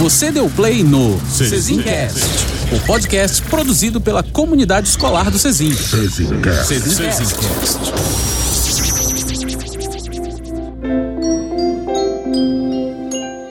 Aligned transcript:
Você 0.00 0.32
deu 0.32 0.48
play 0.48 0.82
no 0.82 1.20
Cezincast, 1.26 2.24
o 2.74 2.86
podcast 2.86 3.42
produzido 3.50 4.00
pela 4.00 4.22
comunidade 4.22 4.88
escolar 4.88 5.30
do 5.30 5.38
Cezim. 5.38 5.74
Cezincast. 5.74 6.64
Cezincast. 6.64 7.92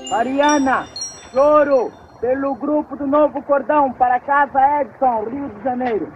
Mariana, 0.10 0.88
choro 1.32 1.92
pelo 2.20 2.56
grupo 2.56 2.96
do 2.96 3.06
Novo 3.06 3.44
Cordão 3.44 3.94
para 3.94 4.20
Casa 4.20 4.82
Edson, 4.82 5.30
Rio 5.30 5.50
de 5.50 5.64
Janeiro. 5.64 6.12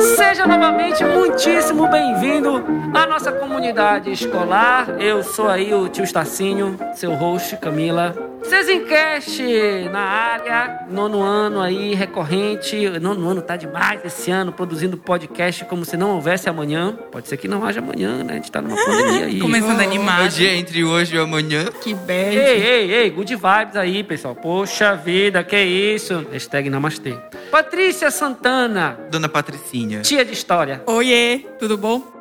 Seja 0.00 0.46
novamente 0.46 1.02
muitíssimo 1.04 1.88
bem-vindo 1.88 2.62
à 2.92 3.06
nossa 3.06 3.32
comunidade 3.32 4.10
escolar. 4.10 5.00
Eu 5.00 5.22
sou 5.22 5.48
aí 5.48 5.72
o 5.72 5.88
tio 5.88 6.04
Estacinho, 6.04 6.76
seu 6.94 7.14
host, 7.14 7.56
Camila. 7.56 8.14
Cezincast 8.42 9.42
na 9.90 10.00
área, 10.00 10.86
nono 10.88 11.20
ano 11.20 11.60
aí, 11.60 11.94
recorrente. 11.94 12.88
Nono 13.00 13.28
ano 13.28 13.42
tá 13.42 13.56
demais 13.56 14.04
esse 14.04 14.30
ano, 14.30 14.52
produzindo 14.52 14.96
podcast 14.96 15.64
como 15.64 15.84
se 15.84 15.96
não 15.96 16.10
houvesse 16.10 16.48
amanhã. 16.48 16.96
Pode 17.10 17.28
ser 17.28 17.36
que 17.38 17.48
não 17.48 17.64
haja 17.64 17.80
amanhã, 17.80 18.22
né? 18.22 18.34
A 18.34 18.36
gente 18.36 18.52
tá 18.52 18.62
numa 18.62 18.76
pandemia 18.76 19.26
aí. 19.26 19.40
Começando 19.40 19.80
animado. 19.80 20.26
O 20.26 20.28
dia 20.28 20.54
entre 20.54 20.84
hoje 20.84 21.16
e 21.16 21.18
amanhã. 21.18 21.64
Que 21.82 21.92
bad. 21.92 22.36
Ei, 22.36 22.62
ei, 22.62 22.92
ei, 22.92 23.10
good 23.10 23.34
vibes 23.34 23.76
aí, 23.76 24.04
pessoal. 24.04 24.34
Poxa 24.34 24.94
vida, 24.94 25.42
que 25.42 25.60
isso. 25.60 26.24
Hashtag 26.30 26.70
Namastê. 26.70 27.05
Patrícia 27.50 28.10
Santana, 28.10 28.98
Dona 29.10 29.28
Patricinha. 29.28 30.02
tia 30.02 30.24
de 30.24 30.32
história. 30.32 30.82
Oiê, 30.86 31.38
tudo 31.58 31.76
bom? 31.76 32.16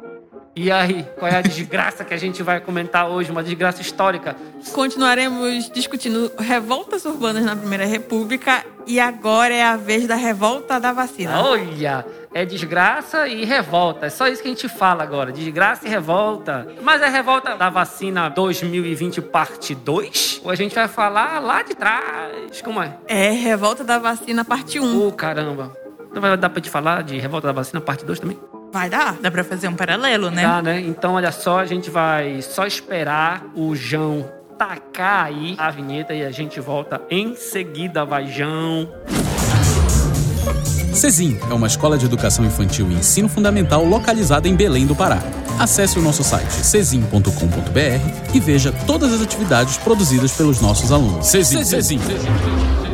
E 0.58 0.71
aí, 0.71 1.05
qual 1.20 1.30
é 1.30 1.35
a 1.35 1.41
desgraça 1.41 2.05
que 2.05 2.13
a 2.13 2.17
gente 2.17 2.41
vai 2.41 2.61
comentar 2.61 3.09
hoje? 3.09 3.30
Uma 3.30 3.44
desgraça 3.44 3.81
histórica. 3.81 4.38
Continuaremos 4.72 5.69
discutindo 5.69 6.31
revoltas 6.39 7.03
urbanas 7.03 7.44
na 7.44 7.58
Primeira 7.58 7.86
República 7.86 8.63
e 8.88 8.97
agora 8.97 9.53
é 9.53 9.61
a 9.61 9.75
vez 9.75 10.08
da 10.08 10.16
revolta 10.16 10.80
da 10.80 10.94
vacina. 10.94 11.44
Olha, 11.44 12.06
é 12.36 12.44
desgraça 12.44 13.30
e 13.30 13.45
revolta. 13.45 14.08
É 14.08 14.09
só 14.09 14.28
isso 14.28 14.41
que 14.41 14.50
a 14.50 14.52
gente 14.52 14.67
fala 14.67 15.02
agora. 15.02 15.31
Desgraça 15.31 15.88
e 15.88 15.89
revolta. 15.89 16.67
Mas 16.81 17.02
é 17.02 17.08
revolta 17.08 17.55
da 17.55 17.69
vacina 17.69 18.28
2020 18.28 19.22
parte 19.22 19.73
2? 19.73 20.41
Ou 20.44 20.52
a 20.52 20.56
gente 20.56 20.75
vai 20.75 20.89
falar 20.89 21.39
lá 21.39 21.61
de 21.61 21.73
trás? 21.73 22.61
Como 22.61 22.83
é? 22.83 22.97
É 23.08 23.31
revolta 23.31 23.86
da 23.86 23.97
vacina 23.97 24.44
parte 24.44 24.78
1. 24.78 25.08
Ô, 25.08 25.13
caramba. 25.13 25.72
Não 26.13 26.22
vai 26.22 26.36
dar 26.36 26.50
pra 26.50 26.61
te 26.61 26.69
falar 26.69 27.03
de 27.03 27.17
revolta 27.17 27.47
da 27.47 27.53
vacina 27.53 27.80
parte 27.80 28.03
2 28.03 28.19
também? 28.19 28.38
Vai 28.69 28.89
dar? 28.89 29.13
Dá 29.13 29.31
pra 29.31 29.41
fazer 29.45 29.69
um 29.69 29.75
paralelo, 29.75 30.30
né? 30.30 30.44
Tá, 30.44 30.61
né? 30.61 30.81
Então, 30.81 31.13
olha 31.13 31.31
só, 31.31 31.59
a 31.59 31.66
gente 31.66 31.89
vai 31.89 32.41
só 32.41 32.66
esperar 32.66 33.45
o 33.56 33.73
João 33.73 34.30
tacar 34.58 35.28
aí 35.28 35.56
a 35.58 35.69
vinheta 35.72 36.13
e 36.13 36.22
a 36.22 36.31
gente 36.31 36.59
volta 36.59 37.02
em 37.09 37.33
seguida. 37.33 38.03
Vai, 38.03 38.28
João. 38.28 38.91
Cezim 40.95 41.38
é 41.49 41.53
uma 41.53 41.67
escola 41.67 41.97
de 41.97 42.05
educação 42.05 42.45
infantil 42.45 42.89
e 42.89 42.95
ensino 42.95 43.27
fundamental 43.27 43.85
localizada 43.85 44.47
em 44.47 44.55
Belém 44.55 44.85
do 44.85 44.95
Pará. 44.95 45.21
Acesse 45.59 45.99
o 45.99 46.01
nosso 46.01 46.23
site 46.23 46.51
cezim.com.br 46.51 48.33
e 48.33 48.39
veja 48.39 48.71
todas 48.85 49.13
as 49.13 49.21
atividades 49.21 49.77
produzidas 49.77 50.31
pelos 50.31 50.59
nossos 50.61 50.91
alunos. 50.91 51.27
De 51.75 52.84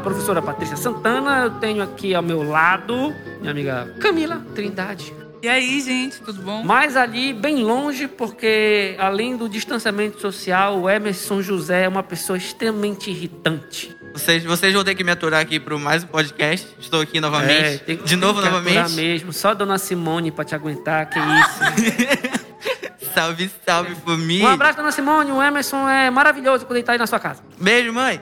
professora 0.00 0.40
Patrícia 0.42 0.76
Santana. 0.76 1.44
Eu 1.44 1.50
tenho 1.52 1.82
aqui 1.82 2.14
ao 2.14 2.22
meu 2.22 2.42
lado 2.42 3.14
minha 3.40 3.50
amiga 3.52 3.94
Camila 4.00 4.42
Trindade. 4.54 5.14
E 5.42 5.48
aí, 5.48 5.80
gente, 5.80 6.20
tudo 6.20 6.42
bom? 6.42 6.62
Mais 6.62 6.96
ali, 6.98 7.32
bem 7.32 7.62
longe, 7.64 8.06
porque 8.06 8.94
além 8.98 9.36
do 9.38 9.48
distanciamento 9.48 10.20
social, 10.20 10.78
o 10.78 10.90
Emerson 10.90 11.40
José 11.40 11.84
é 11.84 11.88
uma 11.88 12.02
pessoa 12.02 12.36
extremamente 12.36 13.08
irritante. 13.10 13.96
Vocês, 14.12 14.44
vocês 14.44 14.74
vão 14.74 14.84
ter 14.84 14.94
que 14.94 15.02
me 15.02 15.10
aturar 15.12 15.40
aqui 15.40 15.58
para 15.58 15.78
mais 15.78 16.04
um 16.04 16.08
podcast. 16.08 16.66
Estou 16.78 17.00
aqui 17.00 17.20
novamente. 17.22 17.52
É, 17.74 17.78
tem- 17.78 17.96
de 17.96 18.16
novo, 18.16 18.42
tem 18.42 18.50
que 18.50 18.56
aturar 18.56 18.74
novamente. 18.74 18.96
mesmo. 18.96 19.32
Só 19.32 19.50
a 19.50 19.54
dona 19.54 19.78
Simone 19.78 20.30
pra 20.30 20.44
te 20.44 20.54
aguentar, 20.54 21.08
que 21.08 21.18
isso. 21.18 22.40
Salve, 23.14 23.50
salve, 23.66 23.94
família. 24.06 24.44
Um 24.46 24.48
abraço, 24.50 24.76
dona 24.76 24.92
Simone. 24.92 25.32
O 25.32 25.42
Emerson 25.42 25.88
é 25.88 26.10
maravilhoso 26.10 26.64
quando 26.66 26.76
ele 26.76 26.84
tá 26.84 26.92
aí 26.92 26.98
na 26.98 27.06
sua 27.06 27.18
casa. 27.18 27.42
Beijo, 27.58 27.92
mãe. 27.92 28.20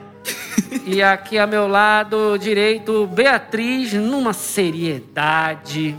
E 0.85 1.01
aqui 1.01 1.37
ao 1.37 1.47
meu 1.47 1.67
lado 1.67 2.37
direito, 2.37 3.07
Beatriz, 3.07 3.93
numa 3.93 4.33
seriedade. 4.33 5.95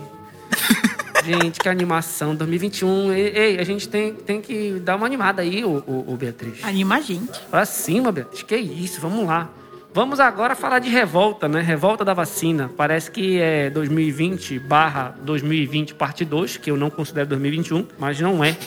Gente, 1.25 1.61
que 1.61 1.69
animação. 1.69 2.35
2021. 2.35 3.13
Ei, 3.13 3.33
ei, 3.35 3.59
a 3.59 3.65
gente 3.65 3.89
tem, 3.89 4.15
tem 4.15 4.41
que 4.41 4.81
dar 4.81 4.97
uma 4.97 5.07
animada 5.07 5.43
aí, 5.43 5.65
ô, 5.65 5.83
ô, 5.87 6.13
ô, 6.13 6.17
Beatriz. 6.17 6.65
Anima 6.65 6.97
a 6.97 7.01
gente. 7.01 7.39
Pra 7.51 7.67
cima, 7.67 8.11
Beatriz. 8.11 8.43
Que 8.43 8.57
isso, 8.57 9.01
vamos 9.01 9.27
lá. 9.27 9.51
Vamos 9.93 10.21
agora 10.21 10.55
falar 10.55 10.79
de 10.79 10.89
revolta, 10.89 11.49
né? 11.49 11.61
Revolta 11.61 12.05
da 12.05 12.15
vacina. 12.15 12.71
Parece 12.77 13.11
que 13.11 13.41
é 13.41 13.69
2020 13.71 14.59
barra 14.61 15.15
2020 15.23 15.95
parte 15.95 16.25
2, 16.25 16.57
que 16.59 16.71
eu 16.71 16.77
não 16.77 16.89
considero 16.89 17.29
2021, 17.29 17.87
mas 17.99 18.21
não 18.21 18.43
é. 18.43 18.57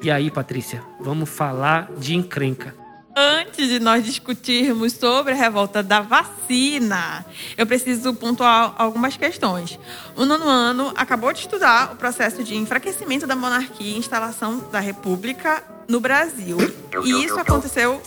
E 0.00 0.10
aí, 0.10 0.30
Patrícia, 0.30 0.82
vamos 1.00 1.30
falar 1.30 1.90
de 1.96 2.14
encrenca. 2.14 2.74
Antes 3.16 3.68
de 3.68 3.78
nós 3.78 4.04
discutirmos 4.04 4.92
sobre 4.92 5.32
a 5.32 5.36
revolta 5.36 5.82
da 5.82 6.00
vacina, 6.00 7.24
eu 7.56 7.66
preciso 7.66 8.12
pontuar 8.14 8.74
algumas 8.76 9.16
questões. 9.16 9.78
O 10.16 10.24
nono 10.24 10.48
ano 10.48 10.92
acabou 10.96 11.32
de 11.32 11.40
estudar 11.40 11.92
o 11.92 11.96
processo 11.96 12.42
de 12.42 12.56
enfraquecimento 12.56 13.26
da 13.26 13.36
monarquia 13.36 13.94
e 13.94 13.98
instalação 13.98 14.68
da 14.72 14.80
república 14.80 15.62
no 15.86 16.00
Brasil. 16.00 16.58
E 17.04 17.24
isso 17.24 17.38
aconteceu 17.38 18.02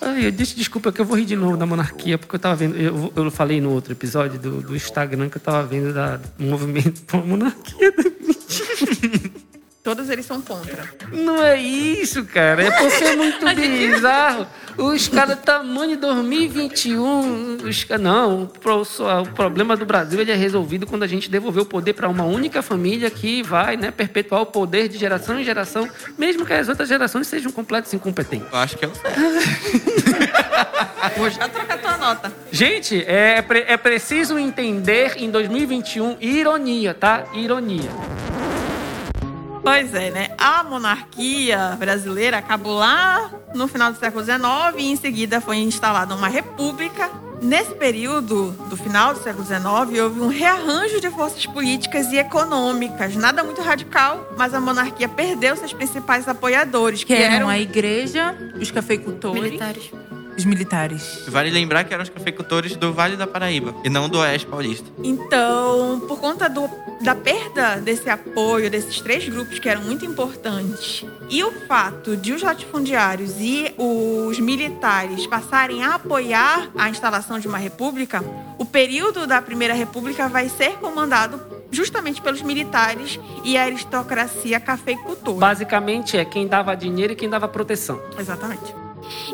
Ai, 0.00 0.26
eu 0.26 0.30
disse 0.30 0.54
desculpa 0.54 0.92
que 0.92 1.00
eu 1.00 1.04
vou 1.04 1.16
rir 1.16 1.24
de 1.24 1.36
novo 1.36 1.56
da 1.56 1.64
monarquia, 1.64 2.18
porque 2.18 2.34
eu 2.34 2.38
tava 2.38 2.54
vendo. 2.54 2.76
Eu, 2.76 3.12
eu 3.16 3.30
falei 3.30 3.60
no 3.60 3.70
outro 3.70 3.92
episódio 3.92 4.38
do, 4.38 4.60
do 4.60 4.76
Instagram 4.76 5.28
que 5.28 5.38
eu 5.38 5.40
tava 5.40 5.66
vendo 5.66 5.92
da, 5.92 6.16
do 6.16 6.44
movimento 6.44 7.02
pra 7.02 7.20
monarquia. 7.20 7.94
Todos 9.86 10.10
eles 10.10 10.26
são 10.26 10.42
contra. 10.42 10.82
Não 11.12 11.40
é 11.40 11.56
isso, 11.56 12.24
cara. 12.24 12.60
É 12.60 12.70
porque 12.72 13.04
é 13.04 13.14
muito 13.14 13.46
bizarro. 13.54 14.44
Os 14.76 15.06
caras, 15.06 15.38
tamanho 15.38 15.90
de 15.90 15.98
2021. 15.98 17.58
Os, 17.64 17.86
não, 18.00 18.42
o, 18.42 19.28
problema 19.32 19.76
do 19.76 19.86
Brasil 19.86 20.20
ele 20.20 20.32
é 20.32 20.34
resolvido 20.34 20.88
quando 20.88 21.04
a 21.04 21.06
gente 21.06 21.30
devolver 21.30 21.62
o 21.62 21.66
poder 21.66 21.92
para 21.92 22.08
uma 22.08 22.24
única 22.24 22.62
família 22.62 23.08
que 23.10 23.44
vai 23.44 23.76
né, 23.76 23.92
perpetuar 23.92 24.42
o 24.42 24.46
poder 24.46 24.88
de 24.88 24.98
geração 24.98 25.38
em 25.38 25.44
geração, 25.44 25.88
mesmo 26.18 26.44
que 26.44 26.52
as 26.52 26.68
outras 26.68 26.88
gerações 26.88 27.28
sejam 27.28 27.52
completos 27.52 27.94
incompetentes. 27.94 28.48
Eu 28.50 28.58
acho 28.58 28.76
que 28.76 28.84
é 28.84 28.88
o 28.88 28.92
certo. 28.92 29.20
Vou 31.16 31.30
já 31.30 31.48
trocar 31.48 31.78
tua 31.78 31.96
nota. 31.96 32.32
Gente, 32.50 33.04
é, 33.06 33.36
é 33.68 33.76
preciso 33.76 34.36
entender 34.36 35.12
em 35.16 35.30
2021 35.30 36.16
ironia, 36.20 36.92
tá? 36.92 37.24
Ironia. 37.32 37.88
Pois 39.66 39.92
é, 39.94 40.12
né? 40.12 40.28
A 40.38 40.62
monarquia 40.62 41.74
brasileira 41.76 42.38
acabou 42.38 42.74
lá 42.74 43.28
no 43.52 43.66
final 43.66 43.92
do 43.92 43.98
século 43.98 44.24
XIX 44.24 44.38
e 44.78 44.92
em 44.92 44.94
seguida 44.94 45.40
foi 45.40 45.56
instalada 45.56 46.14
uma 46.14 46.28
república. 46.28 47.10
Nesse 47.42 47.74
período 47.74 48.52
do 48.70 48.76
final 48.76 49.12
do 49.12 49.20
século 49.20 49.44
XIX, 49.44 50.00
houve 50.04 50.20
um 50.20 50.28
rearranjo 50.28 51.00
de 51.00 51.10
forças 51.10 51.44
políticas 51.46 52.12
e 52.12 52.16
econômicas. 52.16 53.16
Nada 53.16 53.42
muito 53.42 53.60
radical, 53.60 54.32
mas 54.38 54.54
a 54.54 54.60
monarquia 54.60 55.08
perdeu 55.08 55.56
seus 55.56 55.72
principais 55.72 56.28
apoiadores, 56.28 57.02
Que 57.02 57.14
eram 57.14 57.48
a 57.48 57.58
igreja, 57.58 58.36
os 58.60 58.70
cafeicultores, 58.70 59.42
militares. 59.42 59.90
Os 60.36 60.44
militares. 60.44 61.24
Vale 61.28 61.50
lembrar 61.50 61.84
que 61.84 61.94
eram 61.94 62.02
os 62.02 62.08
cafeicultores 62.08 62.76
do 62.76 62.92
Vale 62.92 63.16
da 63.16 63.26
Paraíba 63.26 63.74
e 63.84 63.88
não 63.88 64.08
do 64.08 64.18
Oeste 64.18 64.46
Paulista. 64.46 64.86
Então, 65.02 66.00
por 66.06 66.18
conta 66.18 66.48
do, 66.48 66.68
da 67.00 67.14
perda 67.14 67.76
desse 67.76 68.08
apoio 68.10 68.70
desses 68.70 69.00
três 69.00 69.28
grupos 69.28 69.58
que 69.58 69.68
eram 69.68 69.82
muito 69.82 70.04
importantes 70.04 71.04
e 71.28 71.42
o 71.42 71.50
fato 71.66 72.16
de 72.16 72.32
os 72.32 72.42
latifundiários 72.42 73.34
e 73.40 73.74
os 73.78 74.38
militares 74.38 75.26
passarem 75.26 75.82
a 75.82 75.94
apoiar 75.94 76.70
a 76.76 76.88
instalação 76.88 77.38
de 77.38 77.48
uma 77.48 77.58
república, 77.58 78.22
o 78.58 78.64
período 78.64 79.26
da 79.26 79.40
Primeira 79.40 79.74
República 79.74 80.28
vai 80.28 80.48
ser 80.48 80.72
comandado 80.78 81.40
justamente 81.70 82.22
pelos 82.22 82.42
militares 82.42 83.18
e 83.44 83.56
a 83.56 83.64
aristocracia 83.64 84.60
cafeicultora. 84.60 85.38
Basicamente 85.38 86.16
é 86.16 86.24
quem 86.24 86.46
dava 86.46 86.74
dinheiro 86.74 87.12
e 87.12 87.16
quem 87.16 87.28
dava 87.28 87.48
proteção. 87.48 88.00
Exatamente. 88.18 88.74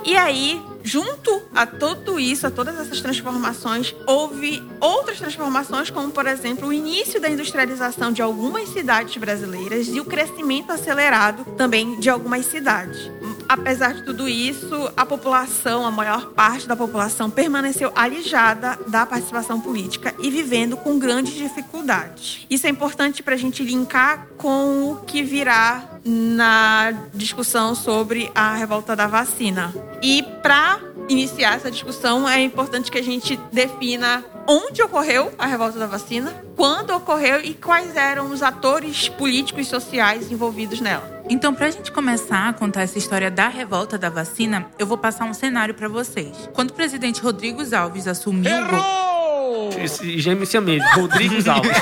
E 0.04 0.16
aí, 0.16 0.60
junto 0.82 1.42
a 1.54 1.66
tudo 1.66 2.18
isso, 2.18 2.46
a 2.46 2.50
todas 2.50 2.78
essas 2.78 3.00
transformações, 3.00 3.94
houve 4.06 4.62
outras 4.80 5.18
transformações, 5.18 5.90
como, 5.90 6.10
por 6.10 6.26
exemplo, 6.26 6.68
o 6.68 6.72
início 6.72 7.20
da 7.20 7.28
industrialização 7.28 8.12
de 8.12 8.22
algumas 8.22 8.68
cidades 8.68 9.16
brasileiras 9.16 9.88
e 9.88 10.00
o 10.00 10.04
crescimento 10.04 10.72
acelerado 10.72 11.44
também 11.56 11.98
de 11.98 12.10
algumas 12.10 12.46
cidades. 12.46 13.10
apesar 13.48 13.92
de 13.92 14.04
tudo 14.04 14.26
isso, 14.28 14.90
a 14.96 15.04
população, 15.04 15.84
a 15.84 15.90
maior 15.90 16.30
parte 16.30 16.66
da 16.66 16.74
população, 16.74 17.28
permaneceu 17.28 17.92
alijada 17.94 18.78
da 18.86 19.04
participação 19.04 19.60
política 19.60 20.14
e 20.22 20.30
vivendo 20.30 20.74
com 20.76 20.98
grandes 20.98 21.34
dificuldades. 21.34 22.46
Isso 22.48 22.66
é 22.66 22.70
importante 22.70 23.22
para 23.22 23.34
a 23.34 23.38
gente 23.38 23.62
linkar 23.62 24.26
com 24.38 24.92
o 24.92 24.96
que 25.04 25.22
virá 25.22 25.84
na 26.04 26.92
discussão 27.14 27.74
sobre 27.74 28.30
a 28.34 28.54
revolta 28.54 28.96
da 28.96 29.06
vacina. 29.06 29.72
E 30.02 30.22
para 30.42 30.71
iniciar 31.08 31.56
essa 31.56 31.70
discussão, 31.70 32.28
é 32.28 32.40
importante 32.40 32.90
que 32.90 32.98
a 32.98 33.02
gente 33.02 33.38
defina 33.52 34.24
onde 34.46 34.82
ocorreu 34.82 35.32
a 35.38 35.46
revolta 35.46 35.78
da 35.78 35.86
vacina, 35.86 36.32
quando 36.56 36.90
ocorreu 36.90 37.40
e 37.40 37.54
quais 37.54 37.96
eram 37.96 38.30
os 38.30 38.42
atores 38.42 39.08
políticos 39.08 39.66
e 39.66 39.70
sociais 39.70 40.30
envolvidos 40.30 40.80
nela. 40.80 41.22
Então, 41.28 41.54
para 41.54 41.66
a 41.66 41.70
gente 41.70 41.92
começar 41.92 42.48
a 42.48 42.52
contar 42.52 42.82
essa 42.82 42.98
história 42.98 43.30
da 43.30 43.48
revolta 43.48 43.96
da 43.96 44.10
vacina, 44.10 44.66
eu 44.78 44.86
vou 44.86 44.98
passar 44.98 45.24
um 45.24 45.34
cenário 45.34 45.74
para 45.74 45.88
vocês. 45.88 46.48
Quando 46.52 46.70
o 46.70 46.74
presidente 46.74 47.20
Rodrigo 47.20 47.62
Alves 47.74 48.06
assumiu. 48.06 48.50
Errou! 48.50 49.70
Esse 49.78 50.18
gêmeo 50.18 50.46
mesmo, 50.62 50.88
Rodrigo 50.94 51.34
Alves. 51.50 51.76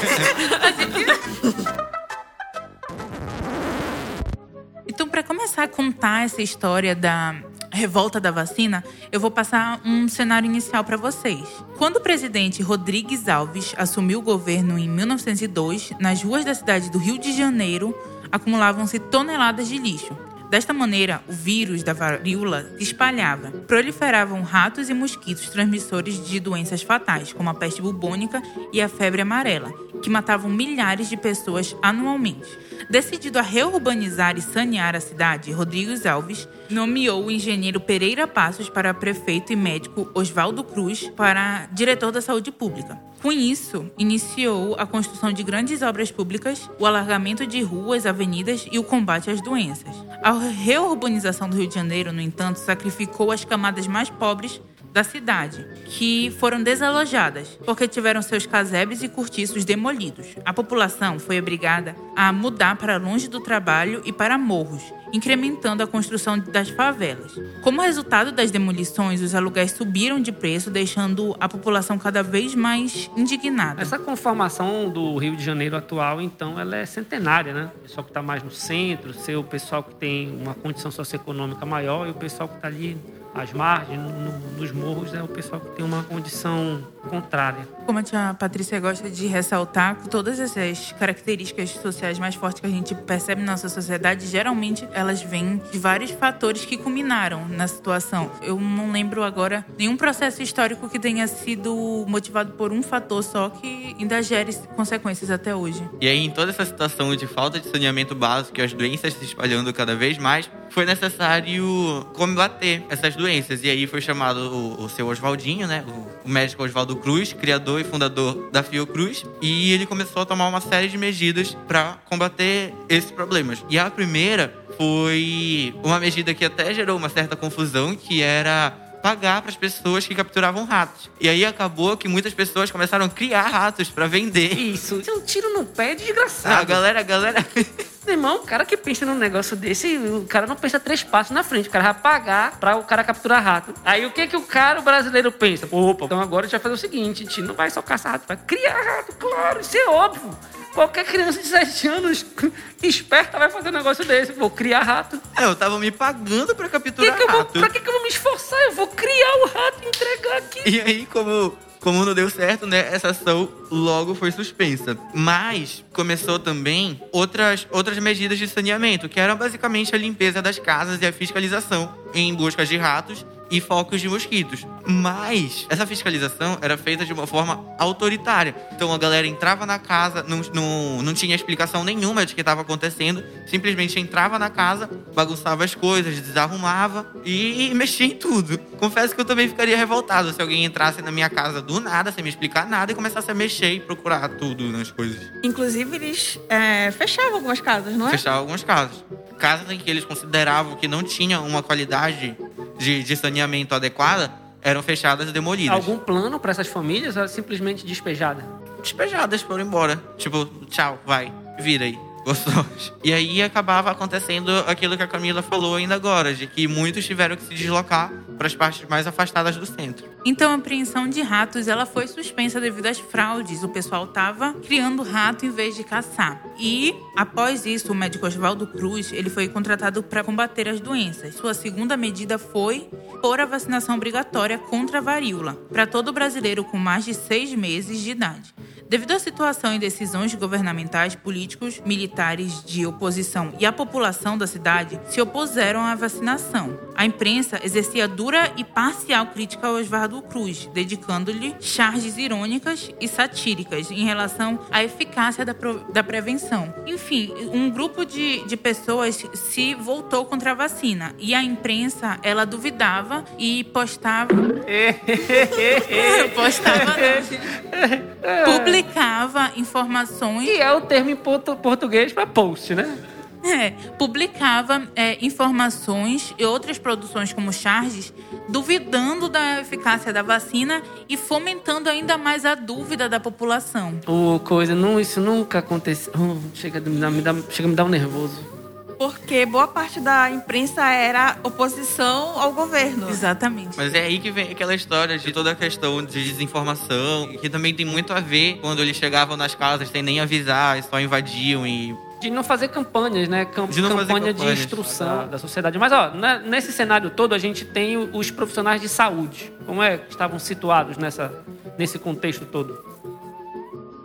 então, 4.87 5.09
para 5.09 5.23
começar 5.23 5.65
a 5.65 5.69
contar 5.69 6.25
essa 6.25 6.43
história 6.43 6.95
da 6.95 7.35
revolta 7.73 8.21
da 8.21 8.31
vacina, 8.31 8.85
eu 9.13 9.21
vou 9.21 9.31
passar 9.31 9.81
um 9.85 10.09
cenário 10.09 10.47
inicial 10.47 10.85
para 10.85 10.97
vocês. 10.97 11.47
Quando 11.77 11.97
o 11.97 12.01
presidente 12.01 12.63
Rodrigues 12.63 13.29
Alves 13.29 13.75
assumiu 13.77 14.19
o 14.19 14.23
governo 14.23 14.79
em 14.79 14.89
1902, 14.89 15.93
nas 15.99 16.23
ruas 16.23 16.45
da 16.45 16.55
cidade 16.55 16.91
do 16.91 16.99
Rio 16.99 17.19
de 17.19 17.33
Janeiro 17.33 17.95
acumulavam-se 18.31 18.99
toneladas 18.99 19.69
de 19.69 19.79
lixo. 19.79 20.17
Desta 20.51 20.73
maneira, 20.73 21.23
o 21.29 21.33
vírus 21.33 21.85
da 21.85 21.93
varíola 21.93 22.67
se 22.77 22.83
espalhava. 22.83 23.53
Proliferavam 23.69 24.43
ratos 24.43 24.91
e 24.91 24.95
mosquitos 24.95 25.49
transmissores 25.49 26.27
de 26.27 26.41
doenças 26.41 26.83
fatais, 26.83 27.33
como 27.33 27.49
a 27.51 27.55
peste 27.55 27.81
bubônica 27.81 28.43
e 28.73 28.83
a 28.83 28.89
febre 28.89 29.23
amarela, 29.23 29.73
que 30.01 30.11
matavam 30.11 30.51
milhares 30.51 31.09
de 31.09 31.17
pessoas 31.17 31.77
anualmente. 31.83 32.59
Decidido 32.89 33.39
a 33.39 33.43
reurbanizar 33.43 34.37
e 34.37 34.43
sanear 34.43 34.97
a 34.97 35.01
cidade, 35.01 35.53
Rodrigues 35.53 36.07
Alves 36.07 36.49
nomeou 36.69 37.27
o 37.27 37.31
engenheiro 37.31 37.81
Pereira 37.81 38.27
Passos 38.27 38.69
para 38.69 38.95
prefeito 38.95 39.53
e 39.53 39.57
médico 39.57 40.11
Oswaldo 40.15 40.65
Cruz 40.65 41.09
para 41.17 41.67
diretor 41.73 42.11
da 42.11 42.21
saúde 42.21 42.51
pública. 42.51 42.99
Com 43.23 43.31
isso, 43.31 43.91
iniciou 43.99 44.75
a 44.79 44.87
construção 44.87 45.31
de 45.31 45.43
grandes 45.43 45.83
obras 45.83 46.11
públicas, 46.11 46.71
o 46.79 46.87
alargamento 46.87 47.47
de 47.47 47.61
ruas, 47.63 48.07
avenidas 48.07 48.67
e 48.73 48.79
o 48.79 48.83
combate 48.83 49.31
às 49.31 49.43
doenças. 49.43 49.95
A 50.23 50.33
reurbanização 50.33 51.49
do 51.49 51.57
Rio 51.57 51.69
de 51.69 51.75
Janeiro, 51.75 52.13
no 52.13 52.21
entanto, 52.21 52.57
sacrificou 52.57 53.31
as 53.31 53.45
camadas 53.45 53.87
mais 53.87 54.09
pobres 54.09 54.61
da 54.93 55.05
cidade, 55.05 55.67
que 55.87 56.31
foram 56.39 56.63
desalojadas 56.63 57.59
porque 57.65 57.87
tiveram 57.87 58.23
seus 58.23 58.47
casebres 58.47 59.03
e 59.03 59.09
cortiços 59.09 59.65
demolidos. 59.65 60.27
A 60.45 60.53
população 60.53 61.19
foi 61.19 61.39
obrigada 61.39 61.95
a 62.17 62.33
mudar 62.33 62.77
para 62.77 62.97
longe 62.97 63.29
do 63.29 63.41
trabalho 63.41 64.03
e 64.05 64.13
para 64.13 64.37
morros, 64.37 64.83
incrementando 65.13 65.83
a 65.83 65.87
construção 65.87 66.39
das 66.39 66.69
favelas. 66.71 67.39
Como 67.63 67.81
resultado 67.81 68.33
das 68.33 68.51
demolições, 68.51 69.21
os 69.21 69.35
aluguéis 69.35 69.73
subiram 69.73 70.21
de 70.21 70.33
preço, 70.33 70.71
deixando 70.71 71.37
a 71.41 71.49
população 71.49 71.99
cada 71.99 72.23
vez 72.23 72.55
mais 72.55 73.11
indignada. 73.17 73.83
Essa 73.83 73.99
conformação 73.99 74.89
do 74.89 75.17
Rio 75.19 75.37
de 75.37 75.45
Janeiro 75.45 75.77
atual, 75.77 76.21
então, 76.21 76.59
ela 76.59 76.77
é 76.77 76.87
centenária, 76.87 77.53
né? 77.53 77.71
O 77.77 77.79
pessoal 77.81 78.05
que 78.05 78.11
está 78.11 78.23
mais 78.23 78.43
no 78.43 78.51
centro, 78.51 79.13
ser 79.13 79.37
o 79.37 79.45
pessoal 79.45 79.83
que 79.83 79.95
tem 79.95 80.31
uma 80.41 80.55
condição 80.55 80.91
socioeconômica 80.91 81.65
maior 81.67 82.07
e 82.07 82.11
o 82.11 82.15
pessoal 82.15 82.49
que 82.49 82.57
está 82.57 82.69
ali 82.69 82.97
às 83.35 83.53
margens, 83.53 83.99
no, 83.99 84.59
nos 84.59 84.73
morros, 84.73 85.15
é 85.15 85.23
o 85.23 85.29
pessoal 85.29 85.61
que 85.61 85.77
tem 85.77 85.85
uma 85.85 86.03
condição 86.03 86.85
contrária. 87.09 87.67
Como 87.87 87.99
a 87.99 88.03
tia 88.03 88.35
Patrícia 88.39 88.79
gosta 88.81 89.11
de 89.11 89.27
ressaltar, 89.27 89.97
todas 90.09 90.39
essas 90.39 90.93
características 90.93 91.71
sociais 91.71 92.19
mais 92.19 92.35
fortes 92.35 92.61
que 92.61 92.67
a 92.67 92.71
gente 92.71 92.95
percebe 92.95 93.43
na 93.43 93.53
nossa 93.53 93.69
sociedade, 93.69 94.27
geralmente 94.27 94.87
elas 94.93 95.23
vêm 95.23 95.61
de 95.73 95.79
vários 95.79 96.11
fatores 96.11 96.65
que 96.65 96.77
culminaram 96.77 97.49
na 97.49 97.67
situação. 97.67 98.31
Eu 98.43 98.59
não 98.61 98.93
lembro 98.93 99.23
agora 99.23 99.65
nenhum 99.79 99.97
processo 99.97 100.43
histórico 100.43 100.89
que 100.89 100.99
tenha 100.99 101.27
sido 101.27 102.05
motivado 102.09 102.53
por 102.53 102.73
um 102.73 102.83
fator 102.83 103.23
só 103.23 103.51
que 103.51 103.97
ainda 103.99 104.23
gere 104.23 104.55
consequências 104.77 105.31
até 105.31 105.55
hoje. 105.55 105.83
E 106.01 106.09
aí, 106.09 106.19
em 106.19 106.31
toda 106.31 106.51
essa 106.51 106.65
situação 106.65 107.15
de 107.15 107.27
falta 107.27 107.61
de 107.61 107.69
saneamento 107.69 108.15
básico 108.15 108.59
e 108.61 108.63
as 108.63 108.73
doenças 108.73 109.15
se 109.15 109.25
espalhando 109.25 109.73
cada 109.73 109.95
vez 109.95 110.19
mais, 110.19 110.51
foi 110.71 110.87
necessário 110.87 112.07
combater 112.15 112.85
essas 112.89 113.15
doenças. 113.17 113.63
E 113.63 113.69
aí 113.71 113.87
foi 113.87 114.01
chamado 114.01 114.39
o, 114.39 114.85
o 114.85 114.89
seu 114.89 115.09
Oswaldinho, 115.09 115.67
né? 115.67 115.85
O, 115.87 116.29
o 116.29 116.29
médico 116.29 116.63
Oswaldo 116.63 116.97
Cruz, 116.97 117.33
criador 117.33 117.81
e 117.81 117.85
fundador 117.85 118.51
da 118.51 118.63
Fiocruz. 118.63 119.25
E 119.43 119.73
ele 119.73 119.87
começou 119.87 120.23
a 120.23 120.27
tomar 120.27 120.49
uma 120.49 120.61
série 120.61 120.89
de 120.89 120.97
medidas 120.97 121.57
para 121.67 121.99
combater 122.09 122.73
esses 122.89 123.11
problemas. 123.11 123.65
E 123.69 123.79
a 123.79 123.91
primeira 123.91 124.55
foi 124.77 125.75
uma 125.83 126.01
medida 126.01 126.33
que 126.33 126.45
até 126.45 126.73
gerou 126.73 126.97
uma 126.97 127.09
certa 127.09 127.37
confusão, 127.37 127.95
que 127.95 128.23
era 128.23 128.71
pagar 129.03 129.43
para 129.43 129.51
as 129.51 129.57
pessoas 129.57 130.07
que 130.07 130.15
capturavam 130.15 130.65
ratos. 130.65 131.11
E 131.21 131.29
aí 131.29 131.45
acabou 131.45 131.97
que 131.97 132.09
muitas 132.09 132.35
pessoas 132.35 132.71
começaram 132.71 133.07
a 133.07 133.09
criar 133.09 133.43
ratos 133.43 133.89
para 133.89 134.07
vender. 134.07 134.53
Isso, 134.53 135.01
isso 135.01 135.11
é 135.11 135.15
um 135.15 135.21
tiro 135.21 135.53
no 135.53 135.65
pé 135.65 135.95
desgraçado. 135.95 136.61
A 136.61 136.65
galera, 136.65 137.01
a 137.01 137.03
galera. 137.03 137.47
Meu 138.05 138.15
irmão, 138.15 138.37
o 138.37 138.47
cara 138.47 138.65
que 138.65 138.77
pensa 138.77 139.05
num 139.05 139.15
negócio 139.15 139.55
desse, 139.55 139.97
o 139.99 140.25
cara 140.27 140.47
não 140.47 140.57
pensa 140.57 140.81
três 140.81 141.03
passos 141.03 141.33
na 141.33 141.45
frente. 141.45 141.69
O 141.69 141.73
cara 141.73 141.93
vai 141.93 142.03
pagar 142.03 142.59
para 142.59 142.77
o 142.77 142.85
cara 142.85 143.05
capturar 143.05 143.43
rato. 143.43 143.75
Aí 143.85 144.07
o 144.07 144.11
que 144.11 144.27
que 144.27 144.37
o 144.37 144.43
cara, 144.43 144.81
o 144.81 144.83
brasileiro, 144.83 145.31
pensa? 145.31 145.69
Opa, 145.71 146.07
então 146.07 146.21
agora 146.21 146.47
a 146.47 146.49
gente 146.49 146.53
vai 146.53 146.61
fazer 146.61 146.75
o 146.75 146.79
seguinte: 146.79 147.23
a 147.23 147.27
gente 147.27 147.43
não 147.43 147.55
vai 147.55 147.71
só 147.71 147.83
caçar 147.83 148.13
rato, 148.13 148.27
vai 148.27 148.37
criar 148.39 148.81
rato, 148.81 149.13
claro, 149.17 149.61
isso 149.61 149.77
é 149.77 149.87
óbvio. 149.87 150.31
Qualquer 150.73 151.05
criança 151.05 151.41
de 151.41 151.49
7 151.49 151.89
anos 151.89 152.25
esperta 152.83 153.39
vai 153.39 153.51
fazer 153.51 153.71
um 153.71 153.73
negócio 153.73 154.05
desse. 154.05 154.33
Vou 154.33 154.49
criar 154.49 154.83
rato. 154.83 155.21
É, 155.37 155.45
eu 155.45 155.57
tava 155.57 155.79
me 155.79 155.91
pagando 155.91 156.55
pra 156.55 156.69
capturar 156.69 157.17
que 157.17 157.27
que 157.27 157.31
rato. 157.31 157.53
Vou, 157.53 157.63
pra 157.63 157.69
que, 157.69 157.81
que 157.81 157.89
eu 157.89 157.93
vou 157.93 158.03
me 158.03 158.09
esforçar? 158.09 158.59
Eu 158.67 158.73
vou 158.73 158.87
criar 158.87 159.37
o 159.43 159.47
rato 159.47 159.81
e 159.83 159.89
entregar 159.89 160.37
aqui. 160.39 160.63
E 160.65 160.81
aí, 160.81 161.07
como, 161.07 161.57
como 161.81 162.05
não 162.05 162.15
deu 162.15 162.29
certo, 162.29 162.67
né? 162.67 162.79
Essa 162.93 163.09
ação 163.09 163.49
logo 163.71 164.15
foi 164.15 164.31
suspensa. 164.31 164.97
Mas 165.15 165.85
começou 165.93 166.39
também 166.39 167.01
outras, 167.11 167.67
outras 167.71 167.99
medidas 167.99 168.39
de 168.39 168.47
saneamento, 168.47 169.09
que 169.09 169.19
eram 169.19 169.37
basicamente 169.37 169.95
a 169.95 169.99
limpeza 169.99 170.43
das 170.43 170.59
casas 170.59 171.01
e 171.01 171.07
a 171.07 171.13
fiscalização 171.13 171.95
em 172.15 172.35
busca 172.35 172.65
de 172.65 172.77
ratos 172.77 173.25
e 173.51 173.61
focos 173.61 174.01
de 174.01 174.09
mosquitos. 174.09 174.67
Mas 174.87 175.67
essa 175.69 175.87
fiscalização 175.87 176.59
era 176.61 176.77
feita 176.77 177.05
de 177.05 177.13
uma 177.13 177.27
forma 177.27 177.65
autoritária. 177.79 178.55
Então 178.73 178.93
a 178.93 178.99
galera 178.99 179.27
entrava 179.27 179.67
na 179.67 179.79
casa, 179.79 180.25
não, 180.27 180.41
não, 180.55 181.03
não 181.03 181.15
tinha 181.15 181.35
explicação 181.35 181.85
nenhuma 181.85 182.25
de 182.25 182.35
que 182.35 182.41
estava 182.41 182.61
acontecendo, 182.61 183.23
simplesmente 183.47 183.99
entrava 183.99 184.39
na 184.39 184.51
casa, 184.51 184.89
bagunçava 185.15 185.65
as 185.65 185.75
coisas, 185.75 186.21
desarrumava 186.21 187.07
e 187.25 187.73
mexia 187.75 188.07
em 188.07 188.11
tudo. 188.11 188.59
Confesso 188.79 189.15
que 189.15 189.21
eu 189.21 189.25
também 189.25 189.49
ficaria 189.49 189.77
revoltado 189.77 190.33
se 190.33 190.41
alguém 190.41 190.65
entrasse 190.65 191.03
na 191.03 191.11
minha 191.11 191.29
casa 191.29 191.61
do 191.61 191.81
nada, 191.81 192.13
sem 192.13 192.23
me 192.23 192.31
explicar 192.31 192.67
nada, 192.67 192.93
e 192.93 192.95
começasse 192.95 193.31
a 193.31 193.35
mexer 193.35 193.73
e 193.73 193.81
procurar 193.81 194.29
tudo 194.29 194.65
nas 194.69 194.91
coisas. 194.91 195.21
Inclusive, 195.43 195.97
eles 195.97 196.39
é, 196.49 196.91
fechavam 196.91 197.35
algumas 197.35 197.61
casas, 197.61 197.95
não 197.95 198.09
é? 198.09 198.13
Fechavam 198.13 198.41
algumas 198.41 198.63
casas. 198.63 199.05
Casas 199.39 199.71
em 199.71 199.79
que 199.79 199.91
eles 199.91 200.05
consideravam 200.05 200.77
que 200.77 200.87
não 200.87 201.03
tinham 201.03 201.47
uma 201.47 201.63
qualidade 201.63 202.37
de, 202.81 203.05
de 203.05 203.17
saneamento 203.17 203.75
adequada 203.75 204.33
eram 204.63 204.83
fechadas 204.83 205.29
e 205.29 205.33
demolidas. 205.33 205.77
Algum 205.77 205.99
plano 205.99 206.41
para 206.41 206.51
essas 206.51 206.67
famílias 206.67 207.17
ou 207.17 207.29
simplesmente 207.29 207.87
despejada? 207.87 208.45
Despejadas, 208.83 209.43
foram 209.43 209.65
embora. 209.65 210.03
Tipo, 210.17 210.47
tchau, 210.69 210.99
vai, 211.07 211.33
vira 211.59 211.85
aí. 211.85 211.99
E 213.03 213.13
aí 213.13 213.43
acabava 213.43 213.91
acontecendo 213.91 214.51
aquilo 214.67 214.97
que 214.97 215.03
a 215.03 215.07
Camila 215.07 215.43
falou 215.43 215.77
ainda 215.77 215.95
agora, 215.95 216.35
de 216.35 216.47
que 216.47 216.69
muitos 216.69 217.07
tiveram 217.07 217.35
que 217.35 217.43
se 217.43 217.55
deslocar 217.55 218.13
para 218.37 218.47
as 218.47 218.55
partes 218.55 218.87
mais 218.89 219.07
afastadas 219.07 219.57
do 219.57 219.65
centro. 219.65 220.09
Então 220.25 220.51
a 220.51 220.55
apreensão 220.55 221.09
de 221.09 221.23
ratos 221.23 221.67
ela 221.67 221.87
foi 221.87 222.07
suspensa 222.07 222.61
devido 222.61 222.87
às 222.87 222.99
fraudes. 222.99 223.63
O 223.63 223.69
pessoal 223.69 224.05
estava 224.05 224.53
criando 224.55 225.03
rato 225.03 225.47
em 225.47 225.51
vez 225.51 225.77
de 225.77 225.85
caçar. 225.85 226.43
E 226.59 226.95
após 227.17 227.65
isso, 227.65 227.93
o 227.93 227.95
médico 227.95 228.27
Oswaldo 228.27 228.67
Cruz 228.67 229.13
ele 229.13 229.31
foi 229.31 229.49
contratado 229.49 230.03
para 230.03 230.23
combater 230.23 230.69
as 230.69 230.81
doenças. 230.81 231.35
Sua 231.35 231.55
segunda 231.55 231.97
medida 231.97 232.39
foi 232.39 232.89
pôr 233.23 233.41
a 233.41 233.47
vacinação 233.47 233.97
obrigatória 233.97 234.59
contra 234.59 234.99
a 234.99 235.03
varíola 235.03 235.55
para 235.71 235.87
todo 235.87 236.13
brasileiro 236.13 236.65
com 236.65 236.79
mais 236.79 237.05
de 237.05 237.15
seis 237.15 237.55
meses 237.55 238.01
de 238.01 238.11
idade. 238.11 238.55
Devido 238.91 239.13
à 239.13 239.21
situação 239.21 239.73
e 239.73 239.79
decisões 239.79 240.35
governamentais, 240.35 241.15
políticos, 241.15 241.81
militares 241.87 242.65
de 242.65 242.85
oposição 242.85 243.55
e 243.61 243.65
a 243.65 243.71
população 243.71 244.37
da 244.37 244.49
cidade 244.49 244.99
se 245.09 245.21
opuseram 245.21 245.83
à 245.83 245.95
vacinação. 245.95 246.77
a 246.97 247.07
imprensa 247.07 247.61
exercia 247.63 248.09
dura 248.09 248.53
e 248.57 248.65
parcial 248.65 249.27
crítica 249.27 249.69
ao 249.69 249.75
Oswaldo 249.75 250.21
Cruz, 250.23 250.69
dedicando-lhe 250.75 251.55
charges 251.61 252.19
irônicas 252.19 252.91
e 253.01 253.07
satíricas 253.07 253.93
em 253.93 254.05
relação 254.05 254.59
à 254.73 254.83
eficácia 254.83 255.45
da, 255.45 255.55
da 255.93 256.03
prevenção. 256.03 256.75
Enfim, 256.85 257.33
um 257.53 257.71
grupo 257.71 258.05
de, 258.05 258.45
de 258.45 258.57
pessoas 258.57 259.25
se 259.35 259.73
voltou 259.77 260.25
contra 260.25 260.51
a 260.51 260.55
vacina 260.55 261.15
e 261.17 261.33
a 261.33 261.45
imprensa 261.45 262.19
ela 262.25 262.45
duvidava 262.45 263.25
e 263.39 263.63
postava 263.63 264.35
postava 266.35 266.97
publicava 268.65 269.53
informações 269.57 270.49
que 270.49 270.61
é 270.61 270.73
o 270.73 270.81
termo 270.83 271.11
em 271.11 271.17
português 271.17 272.13
para 272.13 272.27
post, 272.27 272.75
né? 272.75 272.99
É, 273.43 273.71
publicava 273.99 274.83
é, 274.95 275.17
informações 275.25 276.35
e 276.39 276.45
outras 276.45 276.79
produções 276.79 277.33
como 277.33 277.51
charges, 277.53 278.13
duvidando 278.49 279.31
da 279.31 279.61
eficácia 279.61 280.13
da 280.13 280.23
vacina 280.23 280.83
e 281.09 281.17
fomentando 281.17 281.89
ainda 281.89 282.19
mais 282.19 282.45
a 282.45 282.55
dúvida 282.55 283.09
da 283.09 283.19
população. 283.19 283.99
Oh, 284.07 284.39
coisa, 284.41 284.75
não, 284.75 285.01
isso 285.01 285.21
nunca 285.21 285.61
aconteceu. 285.61 286.13
Oh, 286.15 286.37
chega, 286.55 286.81
me 286.81 287.01
dar, 287.01 287.11
me 287.11 287.23
dar, 287.23 287.35
chega 287.49 287.67
a 287.67 287.71
me 287.71 287.77
dar 287.77 287.85
um 287.85 287.89
nervoso 287.89 288.60
porque 289.01 289.47
boa 289.47 289.67
parte 289.67 289.99
da 289.99 290.31
imprensa 290.31 290.85
era 290.85 291.39
oposição 291.43 292.39
ao 292.39 292.53
governo. 292.53 293.09
Exatamente. 293.09 293.75
Mas 293.75 293.95
é 293.95 294.01
aí 294.01 294.19
que 294.19 294.31
vem 294.31 294.53
aquela 294.53 294.75
história 294.75 295.19
de 295.19 295.33
toda 295.33 295.53
a 295.53 295.55
questão 295.55 296.05
de 296.05 296.23
desinformação, 296.23 297.29
que 297.41 297.49
também 297.49 297.73
tem 297.73 297.87
muito 297.87 298.13
a 298.13 298.21
ver 298.21 298.59
quando 298.61 298.83
eles 298.83 298.95
chegavam 298.99 299.39
nas 299.39 299.55
casas 299.55 299.89
sem 299.89 300.03
nem 300.03 300.21
avisar, 300.21 300.83
só 300.83 301.01
invadiam 301.01 301.67
e 301.67 301.97
de 302.21 302.29
não 302.29 302.45
fazer 302.45 302.69
campanhas, 302.69 303.27
né? 303.27 303.47
Camp 303.47 303.71
de 303.71 303.81
campanha 303.81 304.35
de 304.35 304.45
instrução 304.45 305.21
da, 305.21 305.25
da, 305.25 305.39
sociedade. 305.39 305.79
Mas, 305.79 305.91
ó, 305.91 306.13
nesse 306.45 306.71
cenário 306.71 307.09
todo, 307.09 307.35
a 307.35 307.39
gente 307.39 307.65
tem 307.65 307.97
os 307.97 308.31
profissionais 308.31 308.83
de 308.83 308.91
saúde. 308.91 309.51
Como 309.65 309.83
é 309.83 309.97
que 309.97 310.11
estavam 310.11 310.39
situados 310.39 310.99
nessa, 310.99 311.33
nesse 311.79 311.99
contexto 311.99 312.45
todo? 312.45 313.00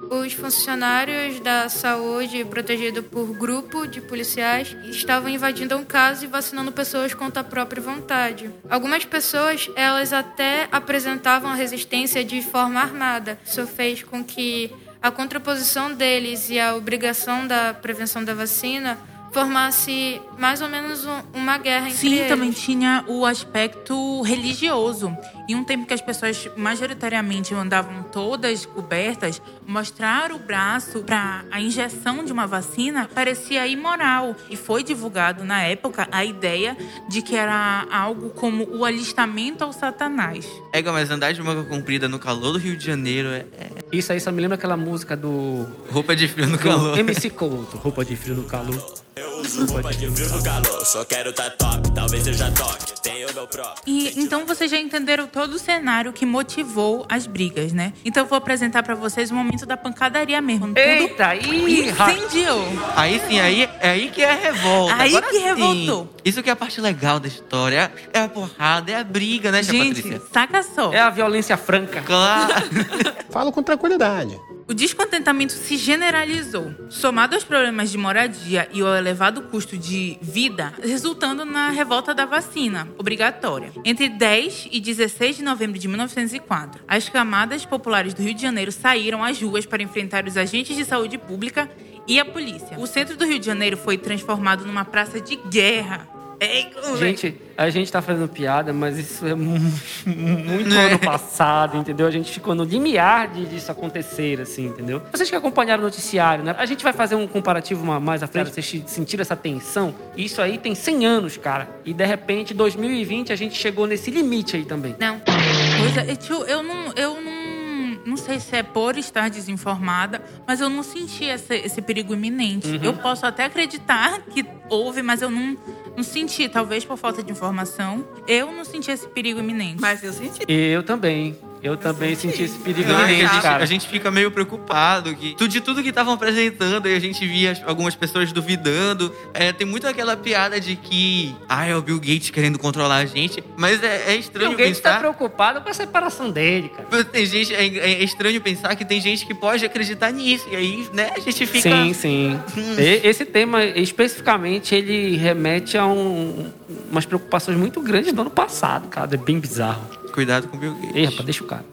Os 0.09 0.33
funcionários 0.33 1.39
da 1.39 1.67
saúde, 1.69 2.45
protegidos 2.45 3.05
por 3.05 3.27
grupo 3.37 3.87
de 3.87 4.01
policiais, 4.01 4.75
estavam 4.85 5.29
invadindo 5.29 5.75
um 5.75 5.83
caso 5.83 6.25
e 6.25 6.27
vacinando 6.27 6.71
pessoas 6.71 7.13
contra 7.13 7.41
a 7.41 7.43
própria 7.43 7.81
vontade. 7.81 8.49
Algumas 8.69 9.03
pessoas, 9.05 9.69
elas 9.75 10.13
até 10.13 10.67
apresentavam 10.71 11.51
a 11.51 11.55
resistência 11.55 12.23
de 12.23 12.41
forma 12.41 12.79
armada. 12.79 13.39
Isso 13.45 13.65
fez 13.65 14.03
com 14.03 14.23
que 14.23 14.71
a 15.01 15.11
contraposição 15.11 15.93
deles 15.93 16.49
e 16.49 16.59
a 16.59 16.75
obrigação 16.75 17.47
da 17.47 17.73
prevenção 17.73 18.23
da 18.23 18.33
vacina 18.33 18.97
formasse 19.35 20.21
mais 20.37 20.61
ou 20.61 20.69
menos 20.69 21.05
um, 21.05 21.21
uma 21.33 21.57
guerra 21.57 21.89
entre 21.89 21.97
Sim, 21.97 22.15
eles. 22.15 22.29
também 22.29 22.51
tinha 22.51 23.03
o 23.05 23.25
aspecto 23.25 24.21
religioso. 24.21 25.15
Em 25.47 25.55
um 25.55 25.63
tempo 25.63 25.85
que 25.85 25.93
as 25.93 26.01
pessoas 26.01 26.49
majoritariamente 26.57 27.53
andavam 27.53 28.03
todas 28.03 28.65
cobertas, 28.65 29.41
mostrar 29.67 30.31
o 30.31 30.39
braço 30.39 31.03
para 31.03 31.45
a 31.51 31.61
injeção 31.61 32.23
de 32.25 32.33
uma 32.33 32.47
vacina 32.47 33.09
parecia 33.13 33.67
imoral. 33.67 34.35
E 34.49 34.55
foi 34.55 34.83
divulgado 34.83 35.43
na 35.43 35.61
época 35.61 36.07
a 36.11 36.25
ideia 36.25 36.75
de 37.07 37.21
que 37.21 37.35
era 37.35 37.85
algo 37.91 38.29
como 38.31 38.67
o 38.75 38.83
alistamento 38.83 39.63
ao 39.63 39.71
satanás. 39.71 40.47
É, 40.73 40.81
mas 40.81 41.11
andar 41.11 41.31
de 41.33 41.41
manga 41.41 41.63
comprida 41.63 42.07
no 42.07 42.17
calor 42.17 42.53
do 42.53 42.57
Rio 42.57 42.75
de 42.75 42.85
Janeiro 42.85 43.29
é... 43.29 43.45
é 43.57 43.69
Isso 43.91 44.11
aí 44.11 44.19
só 44.19 44.31
me 44.31 44.41
lembra 44.41 44.55
aquela 44.55 44.77
música 44.77 45.15
do... 45.15 45.67
Roupa 45.91 46.15
de 46.15 46.27
frio 46.27 46.47
no 46.47 46.57
calor. 46.57 46.97
MC 46.97 47.29
Couto, 47.29 47.77
Roupa 47.77 48.03
de 48.03 48.15
frio 48.15 48.35
no 48.35 48.43
calor. 48.43 49.05
Eu 49.45 49.61
uso 49.61 49.73
roupa 49.73 49.93
de 49.93 50.09
frio 50.09 50.29
no 50.29 50.43
calor, 50.43 50.85
só 50.85 51.05
quero 51.05 51.31
tá 51.31 51.51
top, 51.51 51.91
talvez 51.93 52.25
eu 52.25 52.33
já 52.33 52.49
toque, 52.49 52.99
tenho 53.01 53.31
meu 53.31 53.47
próprio. 53.47 53.83
E 53.85 54.19
então 54.19 54.43
vocês 54.43 54.71
já 54.71 54.79
entenderam 54.79 55.27
todo 55.27 55.53
o 55.53 55.59
cenário 55.59 56.11
que 56.11 56.25
motivou 56.25 57.05
as 57.07 57.27
brigas, 57.27 57.71
né? 57.71 57.93
Então 58.03 58.23
eu 58.23 58.27
vou 58.27 58.39
apresentar 58.39 58.81
para 58.81 58.95
vocês 58.95 59.29
o 59.29 59.35
momento 59.35 59.63
da 59.67 59.77
pancadaria 59.77 60.41
mesmo. 60.41 60.67
Tudo 60.67 60.79
Eita, 60.79 61.27
aí, 61.27 61.89
incendiou. 61.89 62.65
Aí 62.95 63.21
sim, 63.27 63.39
aí 63.39 63.69
é 63.79 63.89
aí 63.89 64.09
que 64.09 64.23
é 64.23 64.31
a 64.31 64.35
revolta. 64.35 64.95
Aí 64.95 65.09
Agora 65.09 65.27
que 65.27 65.37
sim, 65.37 65.43
revoltou. 65.43 66.09
Isso 66.23 66.41
que 66.41 66.49
é 66.49 66.53
a 66.53 66.55
parte 66.55 66.81
legal 66.81 67.19
da 67.19 67.27
história. 67.27 67.91
É 68.11 68.21
a 68.21 68.27
porrada, 68.27 68.91
é 68.91 68.95
a 68.95 69.03
briga, 69.03 69.51
né, 69.51 69.61
Gente, 69.61 70.01
Patrícia? 70.01 70.21
saca 70.33 70.63
só. 70.63 70.91
É 70.91 70.99
a 70.99 71.11
violência 71.11 71.55
franca. 71.55 72.01
Claro. 72.01 72.53
Falo 73.29 73.51
com 73.51 73.61
tranquilidade. 73.61 74.39
O 74.67 74.73
descontentamento 74.73 75.53
se 75.53 75.77
generalizou, 75.77 76.73
somado 76.89 77.35
aos 77.35 77.43
problemas 77.43 77.91
de 77.91 77.99
moradia 77.99 78.67
e 78.73 78.81
ao 78.81 78.95
elevado 78.95 79.43
custo 79.43 79.77
de 79.77 80.17
vida, 80.19 80.73
resultando 80.81 81.45
na 81.45 81.69
revolta 81.69 82.15
da 82.15 82.25
vacina 82.25 82.87
obrigatória. 82.97 83.71
Entre 83.85 84.09
10 84.09 84.69
e 84.71 84.79
16 84.79 85.37
de 85.37 85.43
novembro 85.43 85.77
de 85.77 85.87
1904, 85.87 86.81
as 86.87 87.07
camadas 87.07 87.63
populares 87.63 88.15
do 88.15 88.23
Rio 88.23 88.33
de 88.33 88.41
Janeiro 88.41 88.71
saíram 88.71 89.23
às 89.23 89.39
ruas 89.39 89.67
para 89.67 89.83
enfrentar 89.83 90.25
os 90.25 90.35
agentes 90.35 90.75
de 90.75 90.83
saúde 90.83 91.19
pública 91.19 91.69
e 92.07 92.19
a 92.19 92.25
polícia. 92.25 92.79
O 92.79 92.87
centro 92.87 93.15
do 93.15 93.25
Rio 93.25 93.37
de 93.37 93.45
Janeiro 93.45 93.77
foi 93.77 93.99
transformado 93.99 94.65
numa 94.65 94.83
praça 94.83 95.21
de 95.21 95.35
guerra. 95.35 96.14
Ei, 96.39 96.69
Gente, 96.97 97.35
a 97.57 97.69
gente 97.69 97.91
tá 97.91 98.01
fazendo 98.01 98.27
piada, 98.27 98.71
mas 98.73 98.97
isso 98.97 99.25
é 99.25 99.35
muito 99.35 100.73
ano 100.73 100.99
passado, 100.99 101.77
entendeu? 101.77 102.07
A 102.07 102.11
gente 102.11 102.31
ficou 102.31 102.53
no 102.53 102.63
limiar 102.63 103.27
de 103.29 103.45
disso 103.45 103.71
acontecer, 103.71 104.41
assim, 104.41 104.67
entendeu? 104.67 105.01
Vocês 105.11 105.29
que 105.29 105.35
acompanharam 105.35 105.81
o 105.81 105.85
noticiário, 105.85 106.43
né? 106.43 106.55
A 106.57 106.65
gente 106.65 106.83
vai 106.83 106.93
fazer 106.93 107.15
um 107.15 107.27
comparativo 107.27 107.85
mais 107.99 108.23
à 108.23 108.27
frente, 108.27 108.51
vocês 108.51 108.83
sentiram 108.87 109.21
essa 109.21 109.35
tensão. 109.35 109.93
Isso 110.15 110.41
aí 110.41 110.57
tem 110.57 110.75
100 110.75 111.05
anos, 111.05 111.37
cara. 111.37 111.69
E 111.83 111.93
de 111.93 112.05
repente, 112.05 112.53
2020, 112.53 113.31
a 113.31 113.35
gente 113.35 113.55
chegou 113.55 113.87
nesse 113.87 114.11
limite 114.11 114.55
aí 114.55 114.65
também. 114.65 114.95
Não. 114.99 115.19
Pois 115.19 115.97
é, 115.97 116.15
tio, 116.15 116.43
eu 116.45 116.63
não, 116.63 116.93
eu 116.95 117.21
não, 117.21 117.99
não 118.05 118.17
sei 118.17 118.39
se 118.39 118.55
é 118.55 118.63
por 118.63 118.97
estar 118.97 119.29
desinformada, 119.29 120.21
mas 120.47 120.61
eu 120.61 120.69
não 120.69 120.83
senti 120.83 121.25
esse, 121.25 121.55
esse 121.55 121.81
perigo 121.81 122.13
iminente. 122.13 122.67
Uhum. 122.67 122.83
Eu 122.83 122.93
posso 122.93 123.25
até 123.25 123.45
acreditar 123.45 124.21
que 124.21 124.45
houve, 124.69 125.01
mas 125.01 125.21
eu 125.21 125.29
não, 125.29 125.57
não 125.95 126.03
senti, 126.03 126.49
talvez 126.49 126.83
por 126.83 126.97
falta 126.97 127.23
de 127.23 127.31
informação. 127.31 128.05
Eu 128.27 128.51
não 128.51 128.65
senti 128.65 128.91
esse 128.91 129.07
perigo 129.07 129.39
iminente. 129.39 129.79
Mas 129.79 130.03
eu 130.03 130.11
senti. 130.11 130.43
Eu 130.47 130.83
também. 130.83 131.35
Eu 131.65 131.75
também 131.75 132.13
senti 132.15 132.43
esse 132.43 132.59
perigo 132.59 132.87
Não, 132.87 132.97
que 132.97 133.01
a, 133.01 133.05
iminente, 133.11 133.33
gente, 133.33 133.41
cara. 133.41 133.63
a 133.63 133.65
gente 133.65 133.87
fica 133.87 134.11
meio 134.11 134.29
preocupado 134.29 135.15
que 135.15 135.35
de 135.47 135.59
tudo 135.61 135.81
que 135.81 135.89
estavam 135.89 136.13
apresentando 136.13 136.87
e 136.87 136.93
a 136.95 136.99
gente 136.99 137.25
via 137.25 137.51
as- 137.53 137.63
algumas 137.65 137.95
pessoas 137.95 138.31
duvidando. 138.31 139.11
É, 139.33 139.51
tem 139.51 139.65
muito 139.65 139.87
aquela 139.87 140.15
piada 140.15 140.59
de 140.61 140.75
que 140.75 141.35
ah, 141.49 141.65
é 141.65 141.75
o 141.75 141.81
Bill 141.81 141.99
Gates 141.99 142.29
querendo 142.29 142.59
controlar 142.59 142.97
a 142.97 143.05
gente, 143.05 143.43
mas 143.57 143.81
é, 143.83 144.11
é 144.11 144.15
estranho 144.15 144.51
está 144.51 144.63
pensar. 144.91 144.99
preocupado 144.99 145.61
com 145.61 145.69
a 145.69 145.73
separação 145.73 146.29
dele, 146.29 146.69
cara. 146.69 147.03
Tem 147.05 147.25
gente, 147.25 147.53
é, 147.53 147.65
é 147.65 148.03
estranho 148.03 148.39
pensar 148.41 148.75
que 148.75 148.85
tem 148.85 149.01
gente 149.01 149.25
que 149.25 149.33
pode 149.33 149.65
acreditar 149.65 150.11
nisso. 150.11 150.45
E 150.51 150.55
aí, 150.55 150.87
né, 150.93 151.11
a 151.15 151.19
gente 151.19 151.45
fica. 151.47 151.69
Sim, 151.69 151.93
sim. 151.93 152.39
E- 152.77 153.01
Esse 153.07 153.25
tema, 153.25 153.63
especificamente, 153.63 154.75
ele 154.75 155.17
remete 155.17 155.77
a 155.77 155.85
um- 155.87 156.51
umas 156.91 157.05
preocupações 157.05 157.57
muito 157.57 157.81
grandes 157.81 158.13
do 158.13 158.21
ano 158.21 158.29
passado, 158.29 158.87
cara. 158.87 159.09
É 159.13 159.17
bem 159.17 159.39
bizarro. 159.39 159.94
Cuidado 160.15 160.47
com 160.47 160.55
o 160.55 160.59
Bill 160.59 160.73
Gates. 160.75 160.95
Ei, 160.95 161.03
rapaz, 161.03 161.25
deixa 161.25 161.43
o 161.43 161.47
cara. 161.47 161.65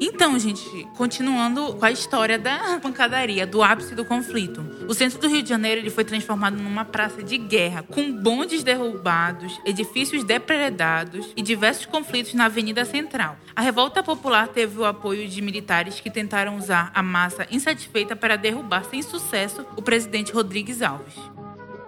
Então, 0.00 0.38
gente, 0.38 0.88
continuando 0.96 1.74
com 1.74 1.84
a 1.84 1.90
história 1.90 2.38
da 2.38 2.80
pancadaria, 2.80 3.46
do 3.46 3.62
ápice 3.62 3.94
do 3.94 4.06
conflito. 4.06 4.64
O 4.88 4.94
centro 4.94 5.18
do 5.18 5.28
Rio 5.28 5.42
de 5.42 5.50
Janeiro 5.50 5.82
ele 5.82 5.90
foi 5.90 6.02
transformado 6.02 6.56
numa 6.56 6.86
praça 6.86 7.22
de 7.22 7.36
guerra, 7.36 7.82
com 7.82 8.10
bondes 8.10 8.62
derrubados, 8.62 9.60
edifícios 9.66 10.24
depredados 10.24 11.30
e 11.36 11.42
diversos 11.42 11.84
conflitos 11.84 12.32
na 12.32 12.46
Avenida 12.46 12.86
Central. 12.86 13.36
A 13.54 13.60
revolta 13.60 14.02
popular 14.02 14.48
teve 14.48 14.78
o 14.78 14.86
apoio 14.86 15.28
de 15.28 15.42
militares 15.42 16.00
que 16.00 16.10
tentaram 16.10 16.56
usar 16.56 16.90
a 16.94 17.02
massa 17.02 17.46
insatisfeita 17.50 18.16
para 18.16 18.36
derrubar 18.36 18.84
sem 18.84 19.02
sucesso 19.02 19.66
o 19.76 19.82
presidente 19.82 20.32
Rodrigues 20.32 20.80
Alves. 20.80 21.16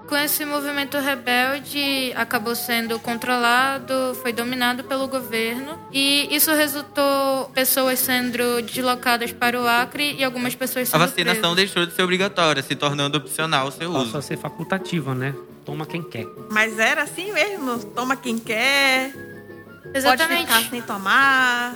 Com 0.09 0.17
esse 0.17 0.45
movimento 0.45 0.99
rebelde, 0.99 2.13
acabou 2.15 2.55
sendo 2.55 2.99
controlado, 2.99 4.15
foi 4.21 4.31
dominado 4.33 4.85
pelo 4.85 5.09
governo 5.09 5.79
e 5.91 6.29
isso 6.35 6.53
resultou 6.53 7.51
pessoas 7.55 7.99
sendo 7.99 8.61
deslocadas 8.63 9.33
para 9.33 9.59
o 9.59 9.67
Acre 9.67 10.15
e 10.19 10.23
algumas 10.23 10.55
pessoas 10.55 10.89
A 10.89 10.93
sendo 10.93 11.01
vacinação 11.01 11.41
presas. 11.41 11.57
deixou 11.57 11.87
de 11.87 11.95
ser 11.95 12.03
obrigatória, 12.03 12.63
se 12.63 12.75
tornando 12.77 13.17
opcional 13.17 13.69
o 13.69 13.73
seu 13.73 13.91
Passou 13.91 14.07
uso. 14.09 14.19
a 14.19 14.23
ser 14.23 14.37
facultativa, 14.37 15.15
né? 15.15 15.35
Toma 15.65 15.87
quem 15.87 16.03
quer. 16.03 16.27
Mas 16.51 16.79
era 16.79 17.05
assim 17.05 17.33
mesmo. 17.33 17.79
Toma 17.79 18.15
quem 18.17 18.37
quer. 18.39 19.13
Pode 19.13 19.97
Exatamente. 19.99 20.43
ficar 20.47 20.63
sem 20.69 20.83
tomar. 20.83 21.75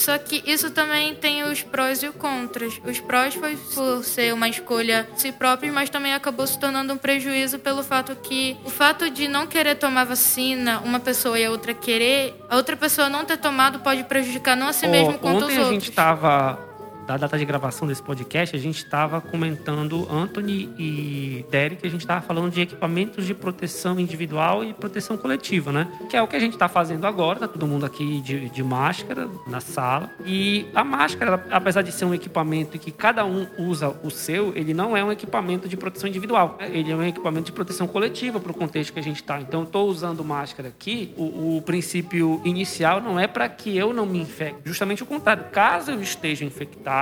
Só 0.00 0.16
que 0.16 0.42
isso 0.46 0.70
também 0.70 1.14
tem 1.14 1.42
os 1.44 1.62
prós 1.62 2.02
e 2.02 2.08
os 2.08 2.14
contras. 2.14 2.80
Os 2.84 2.98
prós 3.00 3.34
foi 3.34 3.56
por 3.74 4.02
ser 4.02 4.32
uma 4.32 4.48
escolha 4.48 5.06
de 5.14 5.20
si 5.20 5.30
próprio, 5.32 5.72
mas 5.72 5.90
também 5.90 6.14
acabou 6.14 6.46
se 6.46 6.58
tornando 6.58 6.94
um 6.94 6.96
prejuízo 6.96 7.58
pelo 7.58 7.82
fato 7.82 8.16
que 8.16 8.56
o 8.64 8.70
fato 8.70 9.10
de 9.10 9.28
não 9.28 9.46
querer 9.46 9.74
tomar 9.74 10.04
vacina, 10.04 10.80
uma 10.80 10.98
pessoa 10.98 11.38
e 11.38 11.44
a 11.44 11.50
outra 11.50 11.74
querer, 11.74 12.34
a 12.48 12.56
outra 12.56 12.76
pessoa 12.76 13.10
não 13.10 13.24
ter 13.26 13.36
tomado 13.36 13.80
pode 13.80 14.04
prejudicar 14.04 14.56
não 14.56 14.68
a 14.68 14.72
si 14.72 14.86
mesmo 14.86 15.14
Ó, 15.14 15.18
quanto 15.18 15.36
os 15.38 15.44
ontem 15.44 15.56
a 15.58 15.60
outros. 15.60 15.84
gente 15.84 15.92
tava, 15.92 16.58
da 17.10 17.16
data 17.16 17.36
de 17.36 17.44
gravação 17.44 17.88
desse 17.88 18.00
podcast, 18.00 18.54
a 18.54 18.58
gente 18.58 18.76
estava 18.76 19.20
comentando, 19.20 20.06
Anthony 20.08 20.72
e 20.78 21.44
Derek, 21.50 21.84
a 21.84 21.90
gente 21.90 22.02
estava 22.02 22.20
falando 22.20 22.52
de 22.52 22.60
equipamentos 22.60 23.26
de 23.26 23.34
proteção 23.34 23.98
individual 23.98 24.62
e 24.62 24.72
proteção 24.72 25.16
coletiva, 25.16 25.72
né? 25.72 25.88
Que 26.08 26.16
é 26.16 26.22
o 26.22 26.28
que 26.28 26.36
a 26.36 26.38
gente 26.38 26.52
está 26.52 26.68
fazendo 26.68 27.04
agora, 27.08 27.40
tá 27.40 27.48
todo 27.48 27.66
mundo 27.66 27.84
aqui 27.84 28.20
de, 28.20 28.48
de 28.50 28.62
máscara 28.62 29.28
na 29.48 29.60
sala. 29.60 30.08
E 30.24 30.68
a 30.72 30.84
máscara, 30.84 31.44
apesar 31.50 31.82
de 31.82 31.90
ser 31.90 32.04
um 32.04 32.14
equipamento 32.14 32.78
que 32.78 32.92
cada 32.92 33.24
um 33.24 33.44
usa 33.58 33.88
o 34.04 34.10
seu, 34.10 34.56
ele 34.56 34.72
não 34.72 34.96
é 34.96 35.02
um 35.02 35.10
equipamento 35.10 35.68
de 35.68 35.76
proteção 35.76 36.08
individual. 36.08 36.58
Ele 36.60 36.92
é 36.92 36.94
um 36.94 37.02
equipamento 37.02 37.46
de 37.46 37.52
proteção 37.52 37.88
coletiva 37.88 38.38
para 38.38 38.52
o 38.52 38.54
contexto 38.54 38.92
que 38.92 39.00
a 39.00 39.02
gente 39.02 39.16
está. 39.16 39.40
Então, 39.40 39.64
estou 39.64 39.88
usando 39.88 40.24
máscara 40.24 40.68
aqui, 40.68 41.12
o, 41.16 41.56
o 41.56 41.62
princípio 41.62 42.40
inicial 42.44 43.00
não 43.00 43.18
é 43.18 43.26
para 43.26 43.48
que 43.48 43.76
eu 43.76 43.92
não 43.92 44.06
me 44.06 44.20
infecte. 44.20 44.60
Justamente 44.64 45.02
o 45.02 45.06
contrário. 45.06 45.46
Caso 45.50 45.90
eu 45.90 46.00
esteja 46.00 46.44
infectado, 46.44 46.99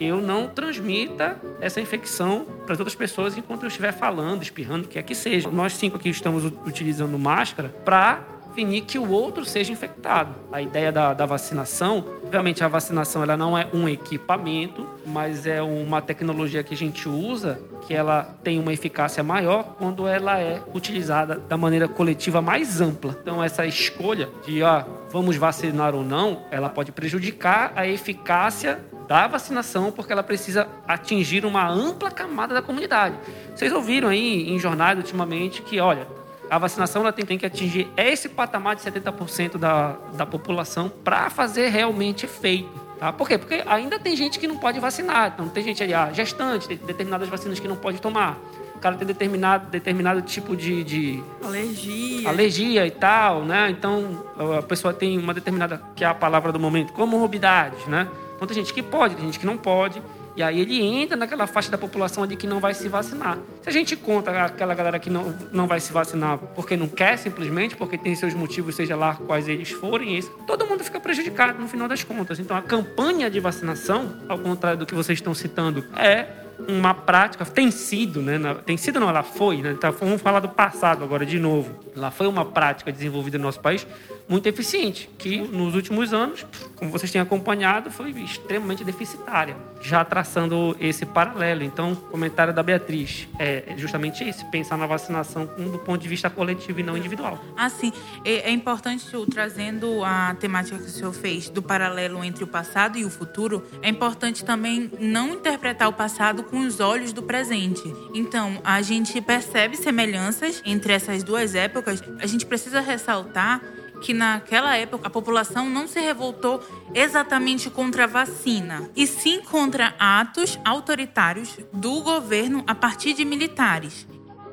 eu 0.00 0.20
não 0.20 0.48
transmita 0.48 1.40
essa 1.60 1.80
infecção 1.80 2.46
para 2.64 2.74
as 2.74 2.80
outras 2.80 2.94
pessoas 2.94 3.36
enquanto 3.36 3.62
eu 3.62 3.68
estiver 3.68 3.92
falando, 3.92 4.42
espirrando, 4.42 4.84
o 4.84 4.88
que 4.88 4.98
é 4.98 5.02
que 5.02 5.14
seja. 5.14 5.50
Nós 5.50 5.74
cinco 5.74 5.96
aqui 5.96 6.08
estamos 6.08 6.44
utilizando 6.66 7.18
máscara 7.18 7.68
para 7.84 8.32
prevenir 8.52 8.84
que 8.84 8.98
o 8.98 9.10
outro 9.10 9.44
seja 9.44 9.72
infectado. 9.72 10.34
A 10.52 10.60
ideia 10.60 10.92
da, 10.92 11.14
da, 11.14 11.24
vacinação, 11.24 12.04
obviamente 12.22 12.62
a 12.62 12.68
vacinação 12.68 13.22
ela 13.22 13.36
não 13.36 13.56
é 13.56 13.66
um 13.72 13.88
equipamento, 13.88 14.86
mas 15.06 15.46
é 15.46 15.62
uma 15.62 16.02
tecnologia 16.02 16.62
que 16.62 16.74
a 16.74 16.76
gente 16.76 17.08
usa 17.08 17.58
que 17.86 17.94
ela 17.94 18.36
tem 18.44 18.58
uma 18.58 18.72
eficácia 18.72 19.22
maior 19.22 19.74
quando 19.78 20.06
ela 20.06 20.38
é 20.38 20.62
utilizada 20.74 21.36
da 21.36 21.56
maneira 21.56 21.88
coletiva 21.88 22.40
mais 22.40 22.80
ampla. 22.80 23.16
Então 23.20 23.42
essa 23.42 23.66
escolha 23.66 24.28
de 24.46 24.62
ah, 24.62 24.86
vamos 25.10 25.36
vacinar 25.36 25.94
ou 25.94 26.04
não, 26.04 26.42
ela 26.50 26.68
pode 26.68 26.92
prejudicar 26.92 27.72
a 27.74 27.86
eficácia 27.86 28.78
da 29.06 29.26
vacinação 29.26 29.90
porque 29.90 30.12
ela 30.12 30.22
precisa 30.22 30.68
atingir 30.86 31.44
uma 31.44 31.68
ampla 31.68 32.10
camada 32.10 32.54
da 32.54 32.62
comunidade. 32.62 33.16
Vocês 33.54 33.72
ouviram 33.72 34.08
aí 34.08 34.50
em 34.50 34.58
jornais 34.58 34.98
ultimamente 34.98 35.62
que, 35.62 35.80
olha, 35.80 36.06
a 36.52 36.58
vacinação 36.58 37.02
ela 37.02 37.12
tem, 37.12 37.24
tem 37.24 37.38
que 37.38 37.46
atingir 37.46 37.88
esse 37.96 38.28
patamar 38.28 38.76
de 38.76 38.82
70% 38.82 39.56
da, 39.56 39.96
da 40.14 40.26
população 40.26 40.88
para 40.88 41.30
fazer 41.30 41.68
realmente 41.68 42.26
efeito. 42.26 42.68
Tá? 43.02 43.12
Por 43.12 43.26
quê? 43.26 43.38
Porque 43.38 43.64
ainda 43.66 43.98
tem 43.98 44.14
gente 44.14 44.38
que 44.38 44.46
não 44.46 44.58
pode 44.58 44.78
vacinar. 44.78 45.32
Então, 45.34 45.48
tem 45.48 45.64
gente 45.64 45.82
ali, 45.82 45.94
ah, 45.94 46.10
gestante, 46.12 46.68
tem 46.68 46.76
determinadas 46.76 47.28
vacinas 47.28 47.58
que 47.58 47.66
não 47.66 47.74
pode 47.74 48.00
tomar. 48.00 48.38
O 48.76 48.78
cara 48.78 48.96
tem 48.96 49.06
determinado, 49.06 49.70
determinado 49.70 50.22
tipo 50.22 50.54
de, 50.54 50.84
de 50.84 51.24
alergia. 51.42 52.28
alergia 52.28 52.86
e 52.86 52.90
tal, 52.90 53.44
né? 53.44 53.70
Então, 53.70 54.24
a 54.58 54.62
pessoa 54.62 54.92
tem 54.92 55.18
uma 55.18 55.32
determinada, 55.32 55.82
que 55.96 56.04
é 56.04 56.06
a 56.06 56.14
palavra 56.14 56.52
do 56.52 56.60
momento, 56.60 56.92
comorbidades, 56.92 57.86
né? 57.86 58.08
Então, 58.42 58.54
tem 58.54 58.64
gente 58.64 58.74
que 58.74 58.82
pode, 58.82 59.14
tem 59.14 59.24
gente 59.24 59.38
que 59.38 59.46
não 59.46 59.56
pode. 59.56 60.02
E 60.34 60.42
aí 60.42 60.60
ele 60.60 60.80
entra 60.80 61.16
naquela 61.16 61.46
faixa 61.46 61.70
da 61.70 61.76
população 61.76 62.24
ali 62.24 62.36
que 62.36 62.46
não 62.46 62.58
vai 62.58 62.74
se 62.74 62.88
vacinar. 62.88 63.38
Se 63.62 63.68
a 63.68 63.72
gente 63.72 63.94
conta 63.94 64.30
aquela 64.44 64.74
galera 64.74 64.98
que 64.98 65.10
não, 65.10 65.34
não 65.52 65.66
vai 65.66 65.78
se 65.78 65.92
vacinar 65.92 66.38
porque 66.38 66.76
não 66.76 66.88
quer 66.88 67.18
simplesmente, 67.18 67.76
porque 67.76 67.98
tem 67.98 68.14
seus 68.14 68.32
motivos, 68.32 68.74
seja 68.74 68.96
lá 68.96 69.14
quais 69.14 69.46
eles 69.46 69.70
forem, 69.70 70.16
isso, 70.16 70.30
todo 70.46 70.66
mundo 70.66 70.82
fica 70.82 70.98
prejudicado 70.98 71.60
no 71.60 71.68
final 71.68 71.86
das 71.86 72.02
contas. 72.02 72.38
Então 72.38 72.56
a 72.56 72.62
campanha 72.62 73.30
de 73.30 73.38
vacinação, 73.40 74.16
ao 74.26 74.38
contrário 74.38 74.78
do 74.78 74.86
que 74.86 74.94
vocês 74.94 75.18
estão 75.18 75.34
citando, 75.34 75.84
é 75.96 76.26
uma 76.68 76.94
prática, 76.94 77.44
tem 77.44 77.70
sido, 77.70 78.22
né? 78.22 78.38
Tem 78.64 78.76
sido 78.76 79.00
não, 79.00 79.08
ela 79.08 79.22
foi, 79.22 79.58
né? 79.58 79.72
Então, 79.72 79.92
vamos 79.92 80.22
falar 80.22 80.40
do 80.40 80.48
passado 80.48 81.02
agora 81.02 81.26
de 81.26 81.38
novo. 81.38 81.74
Ela 81.96 82.10
foi 82.10 82.26
uma 82.26 82.44
prática 82.44 82.92
desenvolvida 82.92 83.38
no 83.38 83.44
nosso 83.44 83.60
país 83.60 83.86
muito 84.32 84.46
eficiente, 84.46 85.10
que 85.18 85.38
nos 85.38 85.74
últimos 85.74 86.14
anos, 86.14 86.46
como 86.76 86.90
vocês 86.90 87.12
têm 87.12 87.20
acompanhado, 87.20 87.90
foi 87.90 88.10
extremamente 88.12 88.82
deficitária, 88.82 89.54
já 89.82 90.02
traçando 90.04 90.74
esse 90.80 91.04
paralelo. 91.04 91.62
Então, 91.62 91.92
o 91.92 91.96
comentário 91.96 92.52
da 92.52 92.62
Beatriz 92.62 93.28
é 93.38 93.74
justamente 93.76 94.24
esse, 94.24 94.42
pensar 94.46 94.78
na 94.78 94.86
vacinação 94.86 95.44
do 95.44 95.78
ponto 95.78 96.00
de 96.00 96.08
vista 96.08 96.30
coletivo 96.30 96.80
e 96.80 96.82
não 96.82 96.96
individual. 96.96 97.38
Sim. 97.78 97.92
É, 98.24 98.48
é 98.48 98.50
importante, 98.50 99.06
trazendo 99.30 100.02
a 100.02 100.34
temática 100.34 100.78
que 100.78 100.84
o 100.84 100.88
senhor 100.88 101.12
fez 101.12 101.50
do 101.50 101.60
paralelo 101.60 102.24
entre 102.24 102.42
o 102.42 102.46
passado 102.46 102.96
e 102.96 103.04
o 103.04 103.10
futuro, 103.10 103.62
é 103.82 103.90
importante 103.90 104.44
também 104.44 104.90
não 104.98 105.34
interpretar 105.34 105.88
o 105.88 105.92
passado 105.92 106.42
com 106.42 106.60
os 106.60 106.80
olhos 106.80 107.12
do 107.12 107.22
presente. 107.22 107.82
Então, 108.14 108.60
a 108.64 108.80
gente 108.80 109.20
percebe 109.20 109.76
semelhanças 109.76 110.62
entre 110.64 110.94
essas 110.94 111.22
duas 111.22 111.54
épocas. 111.54 112.02
A 112.18 112.26
gente 112.26 112.46
precisa 112.46 112.80
ressaltar 112.80 113.60
que 114.02 114.12
naquela 114.12 114.76
época 114.76 115.06
a 115.06 115.10
população 115.10 115.70
não 115.70 115.86
se 115.86 116.00
revoltou 116.00 116.60
exatamente 116.92 117.70
contra 117.70 118.04
a 118.04 118.06
vacina, 118.06 118.90
e 118.96 119.06
sim 119.06 119.40
contra 119.40 119.94
atos 119.98 120.58
autoritários 120.64 121.56
do 121.72 122.00
governo 122.00 122.64
a 122.66 122.74
partir 122.74 123.14
de 123.14 123.24
militares. 123.24 124.06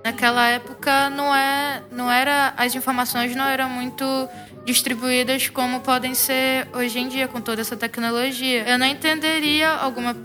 Naquela 0.05 0.47
época 0.47 1.09
não 1.09 1.35
é, 1.35 1.83
não 1.91 2.09
era 2.09 2.53
as 2.55 2.73
informações 2.73 3.35
não 3.35 3.43
eram 3.43 3.69
muito 3.69 4.05
distribuídas 4.63 5.49
como 5.49 5.81
podem 5.81 6.13
ser 6.13 6.67
hoje 6.73 6.99
em 6.99 7.09
dia 7.09 7.27
com 7.27 7.41
toda 7.41 7.59
essa 7.59 7.75
tecnologia. 7.75 8.63
Eu 8.69 8.77
não 8.77 8.85
entenderia 8.85 9.69
alguma 9.69 10.15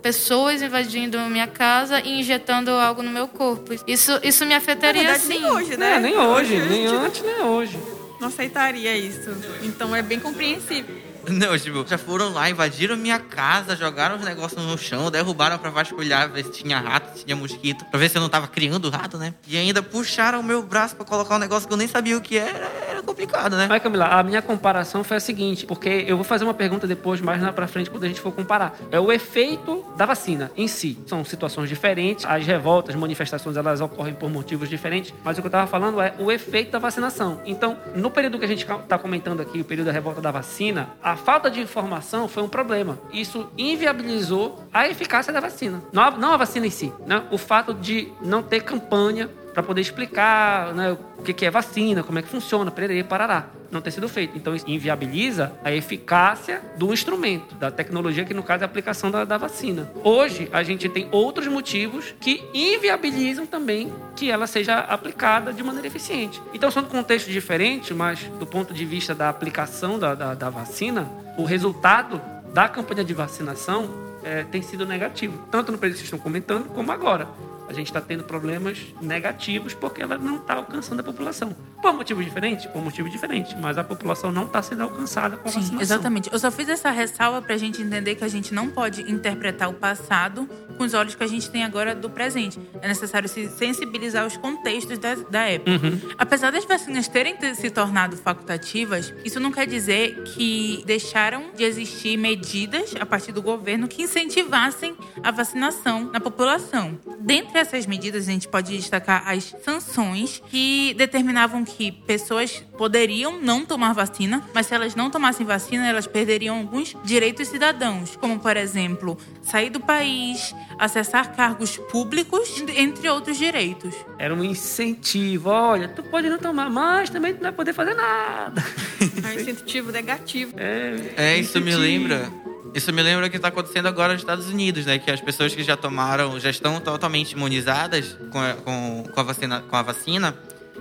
pessoas 0.00 0.60
invadindo 0.60 1.18
minha 1.20 1.46
casa 1.46 2.00
e 2.00 2.20
injetando 2.20 2.70
algo 2.72 3.02
no 3.02 3.10
meu 3.10 3.28
corpo. 3.28 3.74
Isso 3.86 4.18
isso 4.24 4.44
me 4.44 4.54
afetaria 4.54 5.02
verdade, 5.02 5.22
sim. 5.22 5.40
Nem 5.40 5.52
hoje, 5.52 5.76
né? 5.76 5.94
É, 5.94 6.00
nem 6.00 6.18
hoje, 6.18 6.58
nem 6.58 6.86
antes, 6.86 7.22
nem 7.22 7.42
hoje 7.42 7.78
não 8.22 8.28
aceitaria 8.28 8.96
isso. 8.96 9.30
Então 9.62 9.94
é 9.94 10.00
bem 10.00 10.18
compreensível. 10.18 10.96
Não, 11.28 11.56
tipo, 11.56 11.86
já 11.86 11.98
foram 11.98 12.32
lá, 12.32 12.50
invadiram 12.50 12.96
minha 12.96 13.18
casa, 13.18 13.76
jogaram 13.76 14.16
os 14.16 14.24
negócios 14.24 14.60
no 14.60 14.76
chão, 14.76 15.08
derrubaram 15.08 15.56
pra 15.56 15.70
vasculhar, 15.70 16.28
ver 16.30 16.44
se 16.44 16.50
tinha 16.50 16.80
rato, 16.80 17.18
se 17.18 17.24
tinha 17.24 17.36
mosquito, 17.36 17.84
pra 17.84 17.98
ver 17.98 18.08
se 18.08 18.16
eu 18.16 18.22
não 18.22 18.28
tava 18.28 18.48
criando 18.48 18.90
rato, 18.90 19.18
né? 19.18 19.32
E 19.46 19.56
ainda 19.56 19.82
puxaram 19.82 20.40
o 20.40 20.42
meu 20.42 20.62
braço 20.64 20.96
pra 20.96 21.04
colocar 21.04 21.36
um 21.36 21.38
negócio 21.38 21.68
que 21.68 21.72
eu 21.72 21.78
nem 21.78 21.86
sabia 21.86 22.16
o 22.16 22.20
que 22.20 22.36
era, 22.36 22.66
complicado, 23.12 23.56
né? 23.56 23.66
Mas, 23.68 23.82
Camila, 23.82 24.06
a 24.06 24.22
minha 24.22 24.42
comparação 24.42 25.04
foi 25.04 25.18
a 25.18 25.20
seguinte, 25.20 25.64
porque 25.64 26.04
eu 26.06 26.16
vou 26.16 26.24
fazer 26.24 26.44
uma 26.44 26.54
pergunta 26.54 26.86
depois, 26.86 27.20
mais 27.20 27.40
lá 27.40 27.52
pra 27.52 27.68
frente, 27.68 27.88
quando 27.88 28.04
a 28.04 28.08
gente 28.08 28.20
for 28.20 28.32
comparar. 28.32 28.76
É 28.90 28.98
o 28.98 29.12
efeito 29.12 29.84
da 29.96 30.04
vacina 30.04 30.50
em 30.56 30.66
si. 30.66 30.98
São 31.06 31.24
situações 31.24 31.68
diferentes, 31.68 32.24
as 32.24 32.44
revoltas, 32.44 32.96
manifestações, 32.96 33.56
elas 33.56 33.80
ocorrem 33.80 34.14
por 34.14 34.28
motivos 34.28 34.68
diferentes, 34.68 35.14
mas 35.22 35.38
o 35.38 35.40
que 35.40 35.46
eu 35.46 35.50
tava 35.52 35.66
falando 35.68 36.00
é 36.00 36.14
o 36.18 36.32
efeito 36.32 36.72
da 36.72 36.80
vacinação. 36.80 37.40
Então, 37.44 37.76
no 37.94 38.10
período 38.10 38.38
que 38.38 38.44
a 38.44 38.48
gente 38.48 38.66
tá 38.88 38.98
comentando 38.98 39.40
aqui, 39.40 39.60
o 39.60 39.64
período 39.64 39.86
da 39.86 39.92
revolta 39.92 40.20
da 40.20 40.30
vacina, 40.30 40.90
a 41.02 41.12
a 41.12 41.16
falta 41.16 41.50
de 41.50 41.60
informação 41.60 42.26
foi 42.26 42.42
um 42.42 42.48
problema. 42.48 42.98
Isso 43.12 43.46
inviabilizou 43.58 44.64
a 44.72 44.88
eficácia 44.88 45.30
da 45.30 45.40
vacina. 45.40 45.82
Não 45.92 46.02
a, 46.02 46.10
não 46.10 46.32
a 46.32 46.38
vacina 46.38 46.66
em 46.66 46.70
si, 46.70 46.90
né? 47.06 47.22
O 47.30 47.36
fato 47.36 47.74
de 47.74 48.10
não 48.22 48.42
ter 48.42 48.62
campanha 48.62 49.28
para 49.52 49.62
poder 49.62 49.80
explicar 49.80 50.74
né, 50.74 50.96
o 51.18 51.22
que 51.22 51.44
é 51.44 51.50
vacina, 51.50 52.02
como 52.02 52.18
é 52.18 52.22
que 52.22 52.28
funciona, 52.28 52.70
pererê, 52.70 53.04
parará. 53.04 53.46
Não 53.70 53.80
ter 53.80 53.90
sido 53.90 54.08
feito. 54.08 54.36
Então, 54.36 54.54
isso 54.54 54.68
inviabiliza 54.68 55.52
a 55.64 55.72
eficácia 55.72 56.60
do 56.76 56.92
instrumento, 56.92 57.54
da 57.54 57.70
tecnologia, 57.70 58.24
que 58.24 58.34
no 58.34 58.42
caso 58.42 58.64
é 58.64 58.66
a 58.66 58.66
aplicação 58.66 59.10
da, 59.10 59.24
da 59.24 59.38
vacina. 59.38 59.90
Hoje, 60.04 60.48
a 60.52 60.62
gente 60.62 60.88
tem 60.90 61.08
outros 61.10 61.46
motivos 61.46 62.14
que 62.20 62.42
inviabilizam 62.52 63.46
também 63.46 63.90
que 64.14 64.30
ela 64.30 64.46
seja 64.46 64.78
aplicada 64.78 65.52
de 65.54 65.62
maneira 65.62 65.86
eficiente. 65.86 66.40
Então, 66.52 66.70
são 66.70 66.84
contextos 66.84 67.32
diferentes, 67.32 67.96
mas 67.96 68.20
do 68.38 68.46
ponto 68.46 68.74
de 68.74 68.84
vista 68.84 69.14
da 69.14 69.30
aplicação 69.30 69.98
da, 69.98 70.14
da, 70.14 70.34
da 70.34 70.50
vacina, 70.50 71.08
o 71.38 71.44
resultado 71.44 72.20
da 72.52 72.68
campanha 72.68 73.02
de 73.02 73.14
vacinação 73.14 73.88
é, 74.22 74.44
tem 74.44 74.60
sido 74.60 74.84
negativo. 74.84 75.46
Tanto 75.50 75.72
no 75.72 75.78
período 75.78 75.94
que 75.94 76.00
vocês 76.00 76.12
estão 76.12 76.18
comentando, 76.18 76.68
como 76.68 76.92
agora 76.92 77.26
a 77.72 77.74
gente 77.74 77.88
está 77.88 78.00
tendo 78.00 78.24
problemas 78.24 78.78
negativos 79.00 79.74
porque 79.74 80.02
ela 80.02 80.18
não 80.18 80.36
está 80.36 80.54
alcançando 80.54 81.00
a 81.00 81.02
população. 81.02 81.54
Por 81.80 81.92
motivos 81.92 82.24
diferentes? 82.24 82.66
Por 82.66 82.82
motivos 82.82 83.10
diferentes, 83.10 83.54
mas 83.60 83.76
a 83.76 83.84
população 83.84 84.30
não 84.30 84.44
está 84.44 84.62
sendo 84.62 84.82
alcançada 84.84 85.36
com 85.36 85.48
a 85.48 85.52
Sim, 85.52 85.60
vacinação. 85.60 85.82
Exatamente. 85.82 86.32
Eu 86.32 86.38
só 86.38 86.50
fiz 86.50 86.68
essa 86.68 86.90
ressalva 86.90 87.42
para 87.42 87.54
a 87.54 87.58
gente 87.58 87.82
entender 87.82 88.14
que 88.14 88.24
a 88.24 88.28
gente 88.28 88.54
não 88.54 88.68
pode 88.68 89.02
interpretar 89.10 89.68
o 89.68 89.74
passado 89.74 90.48
com 90.76 90.84
os 90.84 90.94
olhos 90.94 91.14
que 91.14 91.22
a 91.22 91.26
gente 91.26 91.50
tem 91.50 91.64
agora 91.64 91.94
do 91.94 92.08
presente. 92.08 92.58
É 92.80 92.88
necessário 92.88 93.28
se 93.28 93.48
sensibilizar 93.48 94.26
os 94.26 94.36
contextos 94.36 94.98
da, 94.98 95.14
da 95.14 95.40
época. 95.42 95.70
Uhum. 95.70 96.00
Apesar 96.18 96.52
das 96.52 96.64
vacinas 96.64 97.08
terem 97.08 97.36
se 97.54 97.70
tornado 97.70 98.16
facultativas, 98.16 99.12
isso 99.24 99.40
não 99.40 99.50
quer 99.50 99.66
dizer 99.66 100.22
que 100.24 100.82
deixaram 100.86 101.50
de 101.56 101.64
existir 101.64 102.16
medidas 102.16 102.94
a 103.00 103.06
partir 103.06 103.32
do 103.32 103.42
governo 103.42 103.88
que 103.88 104.02
incentivassem 104.02 104.96
a 105.22 105.30
vacinação 105.30 106.10
na 106.12 106.20
população. 106.20 106.98
Dentre 107.20 107.58
essas 107.62 107.86
medidas, 107.86 108.28
a 108.28 108.32
gente 108.32 108.48
pode 108.48 108.76
destacar 108.76 109.22
as 109.26 109.54
sanções 109.64 110.42
que 110.48 110.94
determinavam 110.94 111.64
que 111.64 111.92
pessoas 111.92 112.62
poderiam 112.76 113.40
não 113.40 113.64
tomar 113.64 113.92
vacina, 113.92 114.42
mas 114.54 114.66
se 114.66 114.74
elas 114.74 114.94
não 114.94 115.10
tomassem 115.10 115.46
vacina, 115.46 115.88
elas 115.88 116.06
perderiam 116.06 116.58
alguns 116.58 116.94
direitos 117.04 117.48
cidadãos, 117.48 118.16
como, 118.16 118.38
por 118.38 118.56
exemplo, 118.56 119.16
sair 119.42 119.70
do 119.70 119.80
país, 119.80 120.54
acessar 120.78 121.34
cargos 121.34 121.76
públicos, 121.90 122.62
entre 122.76 123.08
outros 123.08 123.38
direitos. 123.38 123.94
Era 124.18 124.34
um 124.34 124.44
incentivo. 124.44 125.50
Olha, 125.50 125.88
tu 125.88 126.02
pode 126.02 126.28
não 126.28 126.38
tomar, 126.38 126.68
mas 126.70 127.10
também 127.10 127.32
tu 127.32 127.36
não 127.36 127.44
vai 127.44 127.52
poder 127.52 127.72
fazer 127.72 127.94
nada. 127.94 128.62
É 129.00 129.28
um 129.28 129.40
incentivo 129.40 129.90
negativo. 129.90 130.54
É, 130.56 131.12
É, 131.16 131.36
isso 131.38 131.60
me 131.60 131.74
lembra 131.74 132.30
Isso 132.74 132.92
me 132.92 133.02
lembra 133.02 133.26
o 133.26 133.30
que 133.30 133.36
está 133.36 133.48
acontecendo 133.48 133.86
agora 133.86 134.14
nos 134.14 134.22
Estados 134.22 134.48
Unidos, 134.48 134.86
né? 134.86 134.98
Que 134.98 135.10
as 135.10 135.20
pessoas 135.20 135.54
que 135.54 135.62
já 135.62 135.76
tomaram, 135.76 136.40
já 136.40 136.50
estão 136.50 136.80
totalmente 136.80 137.32
imunizadas 137.32 138.16
com 138.30 138.38
a, 138.40 138.54
com, 138.54 139.04
com 139.12 139.20
a, 139.20 139.22
vacina, 139.22 139.60
com 139.68 139.76
a 139.76 139.82
vacina, 139.82 140.34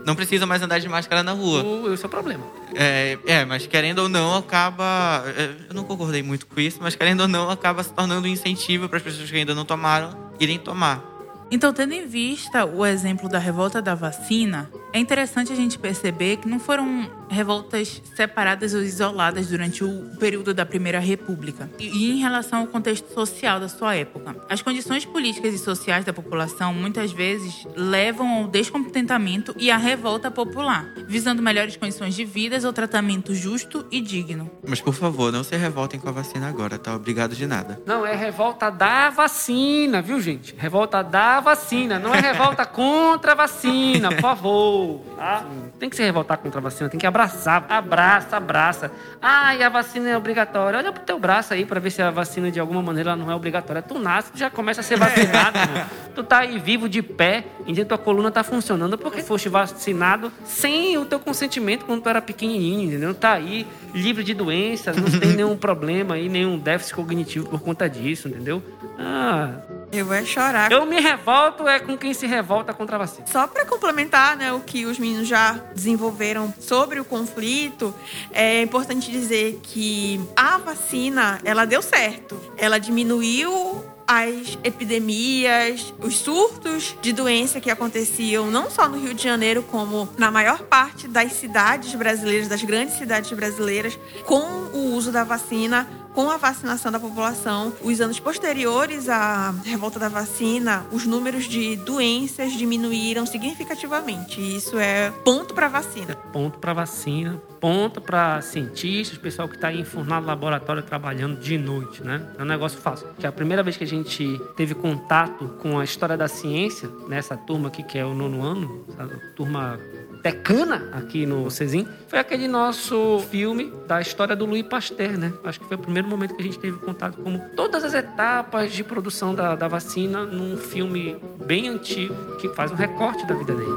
não 0.05 0.15
precisam 0.15 0.47
mais 0.47 0.61
andar 0.61 0.79
de 0.79 0.87
máscara 0.87 1.21
na 1.21 1.33
rua. 1.33 1.63
O, 1.63 1.93
esse 1.93 2.03
é 2.03 2.07
o 2.07 2.09
problema. 2.09 2.43
É, 2.73 3.17
é, 3.25 3.45
mas 3.45 3.67
querendo 3.67 3.99
ou 3.99 4.09
não, 4.09 4.35
acaba. 4.37 5.23
é, 5.35 5.51
Eu 5.69 5.75
não 5.75 5.83
concordei 5.83 6.23
muito 6.23 6.47
com 6.47 6.59
isso, 6.59 6.79
mas 6.81 6.95
querendo 6.95 7.21
ou 7.21 7.27
não, 7.27 7.49
acaba 7.49 7.83
se 7.83 7.93
tornando 7.93 8.25
um 8.25 8.31
incentivo 8.31 8.87
para 8.87 8.97
as 8.97 9.03
pessoas 9.03 9.29
que 9.29 9.37
ainda 9.37 9.53
não 9.53 9.65
tomaram 9.65 10.17
irem 10.39 10.57
tomar. 10.57 11.03
Então, 11.51 11.73
tendo 11.73 11.93
em 11.93 12.07
vista 12.07 12.63
o 12.63 12.85
exemplo 12.85 13.27
da 13.27 13.37
revolta 13.37 13.81
da 13.81 13.93
vacina, 13.93 14.71
é 14.93 14.99
interessante 14.99 15.51
a 15.51 15.55
gente 15.55 15.77
perceber 15.77 16.37
que 16.37 16.47
não 16.47 16.61
foram 16.61 17.11
revoltas 17.31 18.01
separadas 18.13 18.73
ou 18.73 18.81
isoladas 18.81 19.47
durante 19.47 19.83
o 19.83 20.11
período 20.19 20.53
da 20.53 20.65
Primeira 20.65 20.99
República. 20.99 21.69
E 21.79 22.11
em 22.11 22.19
relação 22.19 22.59
ao 22.59 22.67
contexto 22.67 23.11
social 23.13 23.59
da 23.59 23.69
sua 23.69 23.95
época, 23.95 24.35
as 24.49 24.61
condições 24.61 25.05
políticas 25.05 25.53
e 25.53 25.57
sociais 25.57 26.03
da 26.03 26.11
população 26.11 26.73
muitas 26.73 27.11
vezes 27.11 27.65
levam 27.75 28.27
ao 28.27 28.47
descontentamento 28.47 29.55
e 29.57 29.71
à 29.71 29.77
revolta 29.77 30.29
popular, 30.29 30.93
visando 31.07 31.41
melhores 31.41 31.77
condições 31.77 32.13
de 32.15 32.25
vida 32.25 32.51
ou 32.65 32.73
tratamento 32.73 33.33
justo 33.33 33.85
e 33.89 34.01
digno. 34.01 34.51
Mas 34.67 34.81
por 34.81 34.93
favor, 34.93 35.31
não 35.31 35.43
se 35.43 35.55
revoltem 35.55 35.99
com 35.99 36.09
a 36.09 36.11
vacina 36.11 36.49
agora, 36.49 36.77
tá? 36.77 36.93
Obrigado 36.93 37.33
de 37.33 37.47
nada. 37.47 37.81
Não, 37.85 38.05
é 38.05 38.13
revolta 38.13 38.69
da 38.69 39.09
vacina, 39.09 40.01
viu, 40.01 40.19
gente? 40.19 40.53
Revolta 40.57 41.01
da 41.01 41.39
vacina, 41.39 41.97
não 41.97 42.13
é 42.13 42.19
revolta 42.19 42.65
contra 42.67 43.31
a 43.31 43.35
vacina, 43.35 44.09
por 44.09 44.21
favor. 44.21 44.99
Tá? 45.15 45.45
Tem 45.79 45.89
que 45.89 45.95
se 45.95 46.03
revoltar 46.03 46.37
contra 46.37 46.59
a 46.59 46.63
vacina, 46.63 46.89
tem 46.89 46.99
que 46.99 47.07
abraçar. 47.07 47.20
Abraça, 47.69 48.37
abraça. 48.37 48.91
Ai, 49.21 49.61
a 49.63 49.69
vacina 49.69 50.09
é 50.09 50.17
obrigatória. 50.17 50.79
Olha 50.79 50.91
pro 50.91 51.03
teu 51.03 51.19
braço 51.19 51.53
aí 51.53 51.65
pra 51.65 51.79
ver 51.79 51.91
se 51.91 52.01
a 52.01 52.09
vacina 52.09 52.51
de 52.51 52.59
alguma 52.59 52.81
maneira 52.81 53.11
ela 53.11 53.17
não 53.23 53.31
é 53.31 53.35
obrigatória. 53.35 53.81
Tu 53.81 53.97
nasce, 53.99 54.31
tu 54.31 54.37
já 54.37 54.49
começa 54.49 54.81
a 54.81 54.83
ser 54.83 54.97
vacinado. 54.97 55.57
Tu 56.13 56.23
tá 56.25 56.39
aí 56.39 56.59
vivo 56.59 56.89
de 56.89 57.01
pé, 57.01 57.45
e 57.65 57.85
tua 57.85 57.97
coluna 57.97 58.29
tá 58.29 58.43
funcionando 58.43 58.97
porque 58.97 59.23
foste 59.23 59.47
vacinado 59.47 60.29
sem 60.43 60.97
o 60.97 61.05
teu 61.05 61.19
consentimento 61.21 61.85
quando 61.85 62.01
tu 62.03 62.09
era 62.09 62.21
pequenininho, 62.21 62.89
entendeu? 62.89 63.13
Tá 63.13 63.31
aí 63.31 63.65
livre 63.93 64.21
de 64.21 64.33
doenças, 64.33 64.97
não 64.97 65.05
tem 65.19 65.29
nenhum 65.33 65.55
problema 65.55 66.15
aí, 66.15 66.27
nenhum 66.27 66.57
déficit 66.59 66.95
cognitivo 66.95 67.47
por 67.47 67.61
conta 67.61 67.89
disso, 67.89 68.27
entendeu? 68.27 68.61
Ah, 68.99 69.51
Eu 69.91 70.05
vou 70.05 70.23
chorar. 70.25 70.69
eu 70.71 70.85
me 70.85 70.99
revolto 70.99 71.65
é 71.67 71.79
com 71.79 71.97
quem 71.97 72.13
se 72.13 72.27
revolta 72.27 72.73
contra 72.73 72.97
a 72.97 72.99
vacina. 72.99 73.25
Só 73.27 73.47
para 73.47 73.65
complementar 73.65 74.35
né, 74.35 74.51
o 74.51 74.59
que 74.59 74.85
os 74.85 74.99
meninos 74.99 75.27
já 75.29 75.59
desenvolveram 75.73 76.53
sobre 76.59 76.99
o 76.99 77.05
conflito, 77.11 77.93
é 78.31 78.61
importante 78.61 79.11
dizer 79.11 79.59
que 79.61 80.21
a 80.33 80.57
vacina 80.57 81.39
ela 81.43 81.65
deu 81.65 81.81
certo. 81.81 82.39
Ela 82.57 82.79
diminuiu 82.79 83.83
as 84.07 84.57
epidemias, 84.63 85.93
os 85.99 86.17
surtos 86.17 86.95
de 87.01 87.11
doença 87.13 87.61
que 87.61 87.69
aconteciam 87.69 88.49
não 88.49 88.69
só 88.69 88.87
no 88.87 88.97
Rio 88.97 89.13
de 89.13 89.23
Janeiro, 89.23 89.63
como 89.63 90.09
na 90.17 90.31
maior 90.31 90.63
parte 90.63 91.07
das 91.07 91.33
cidades 91.33 91.93
brasileiras, 91.95 92.47
das 92.47 92.63
grandes 92.63 92.97
cidades 92.97 93.31
brasileiras, 93.31 93.99
com 94.25 94.41
o 94.73 94.93
uso 94.95 95.11
da 95.11 95.23
vacina 95.23 95.87
com 96.13 96.29
a 96.29 96.37
vacinação 96.37 96.91
da 96.91 96.99
população, 96.99 97.73
os 97.83 98.01
anos 98.01 98.19
posteriores 98.19 99.09
à 99.09 99.51
revolta 99.63 99.99
da 99.99 100.09
vacina, 100.09 100.85
os 100.91 101.05
números 101.05 101.45
de 101.45 101.75
doenças 101.77 102.53
diminuíram 102.53 103.25
significativamente. 103.25 104.41
Isso 104.41 104.77
é 104.77 105.11
ponto 105.23 105.53
para 105.53 105.67
vacina. 105.67 106.15
Ponto 106.33 106.59
para 106.59 106.73
vacina, 106.73 107.41
ponto 107.59 108.01
para 108.01 108.41
cientistas, 108.41 109.17
pessoal 109.17 109.47
que 109.47 109.55
está 109.55 109.71
enfurnado 109.73 110.21
no 110.21 110.27
laboratório 110.27 110.83
trabalhando 110.83 111.39
de 111.39 111.57
noite, 111.57 112.03
né? 112.03 112.25
É 112.37 112.41
um 112.41 112.45
negócio 112.45 112.79
fácil. 112.79 113.07
Que 113.17 113.27
a 113.27 113.31
primeira 113.31 113.63
vez 113.63 113.77
que 113.77 113.83
a 113.83 113.87
gente 113.87 114.39
teve 114.55 114.73
contato 114.73 115.47
com 115.61 115.79
a 115.79 115.83
história 115.83 116.17
da 116.17 116.27
ciência, 116.27 116.89
nessa 117.07 117.37
turma 117.37 117.67
aqui 117.67 117.83
que 117.83 117.97
é 117.97 118.05
o 118.05 118.13
nono 118.13 118.43
ano, 118.43 118.85
essa 118.89 119.07
turma 119.35 119.79
decana 120.21 120.89
aqui 120.91 121.25
no 121.25 121.49
Cezim, 121.49 121.87
foi 122.07 122.19
aquele 122.19 122.47
nosso 122.47 123.19
filme 123.29 123.73
da 123.87 123.99
história 123.99 124.35
do 124.35 124.45
Louis 124.45 124.63
Pasteur, 124.63 125.17
né? 125.17 125.33
Acho 125.43 125.59
que 125.59 125.65
foi 125.65 125.75
o 125.75 125.79
primeiro 125.79 126.07
momento 126.07 126.35
que 126.35 126.41
a 126.41 126.45
gente 126.45 126.59
teve 126.59 126.77
contato 126.77 127.17
com 127.17 127.37
todas 127.55 127.83
as 127.83 127.93
etapas 127.93 128.71
de 128.71 128.83
produção 128.83 129.33
da, 129.33 129.55
da 129.55 129.67
vacina 129.67 130.23
num 130.23 130.57
filme 130.57 131.17
bem 131.45 131.67
antigo 131.67 132.37
que 132.37 132.49
faz 132.49 132.71
um 132.71 132.75
recorte 132.75 133.25
da 133.25 133.33
vida 133.35 133.53
dele. 133.55 133.71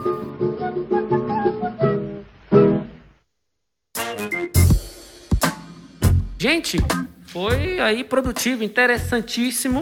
Gente, 6.39 6.77
foi 7.29 7.81
aí 7.81 8.05
produtivo, 8.05 8.63
interessantíssimo. 8.63 9.81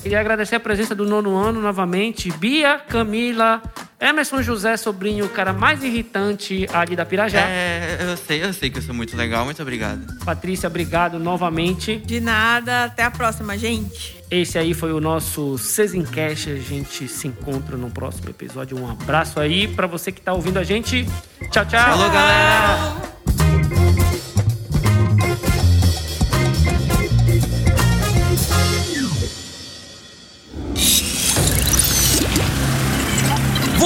Queria 0.00 0.20
agradecer 0.20 0.54
a 0.54 0.60
presença 0.60 0.94
do 0.94 1.04
nono 1.04 1.36
ano 1.36 1.60
novamente. 1.60 2.30
Bia, 2.30 2.78
Camila, 2.78 3.60
Emerson 4.00 4.42
José, 4.42 4.76
sobrinho, 4.76 5.24
o 5.24 5.28
cara 5.28 5.52
mais 5.52 5.82
irritante 5.82 6.66
ali 6.72 6.94
da 6.94 7.04
Pirajá. 7.04 7.40
É, 7.40 7.98
eu 8.00 8.16
sei, 8.16 8.44
eu 8.44 8.52
sei 8.52 8.70
que 8.70 8.78
eu 8.78 8.82
sou 8.82 8.94
muito 8.94 9.16
legal, 9.16 9.44
muito 9.44 9.60
obrigado. 9.60 10.06
Patrícia, 10.24 10.68
obrigado 10.68 11.18
novamente. 11.18 11.96
De 11.96 12.20
nada, 12.20 12.84
até 12.84 13.02
a 13.02 13.10
próxima, 13.10 13.58
gente. 13.58 14.16
Esse 14.30 14.58
aí 14.58 14.74
foi 14.74 14.92
o 14.92 15.00
nosso 15.00 15.58
Cezincast. 15.58 16.50
A 16.50 16.56
gente 16.56 17.08
se 17.08 17.26
encontra 17.26 17.76
no 17.76 17.90
próximo 17.90 18.28
episódio. 18.28 18.78
Um 18.78 18.88
abraço 18.90 19.40
aí 19.40 19.66
pra 19.66 19.86
você 19.86 20.12
que 20.12 20.20
tá 20.20 20.32
ouvindo 20.32 20.58
a 20.58 20.64
gente. 20.64 21.06
Tchau, 21.50 21.64
tchau. 21.64 21.90
Falou, 21.90 22.10
galera! 22.10 23.07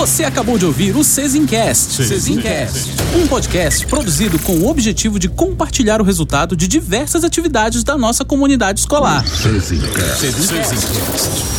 Você 0.03 0.25
acabou 0.25 0.59
de 0.59 0.67
ouvir 0.67 0.97
o 0.97 1.05
Cezincast. 1.05 2.05
Cezincast. 2.05 2.91
Um 3.15 3.29
podcast 3.29 3.87
produzido 3.87 4.37
com 4.41 4.55
o 4.59 4.69
objetivo 4.69 5.17
de 5.17 5.29
compartilhar 5.29 6.01
o 6.01 6.05
resultado 6.05 6.57
de 6.57 6.67
diversas 6.67 7.23
atividades 7.23 7.85
da 7.85 7.97
nossa 7.97 8.25
comunidade 8.25 8.81
escolar. 8.81 9.25
Cezincast. 9.25 10.19
Cezincast. 10.19 11.52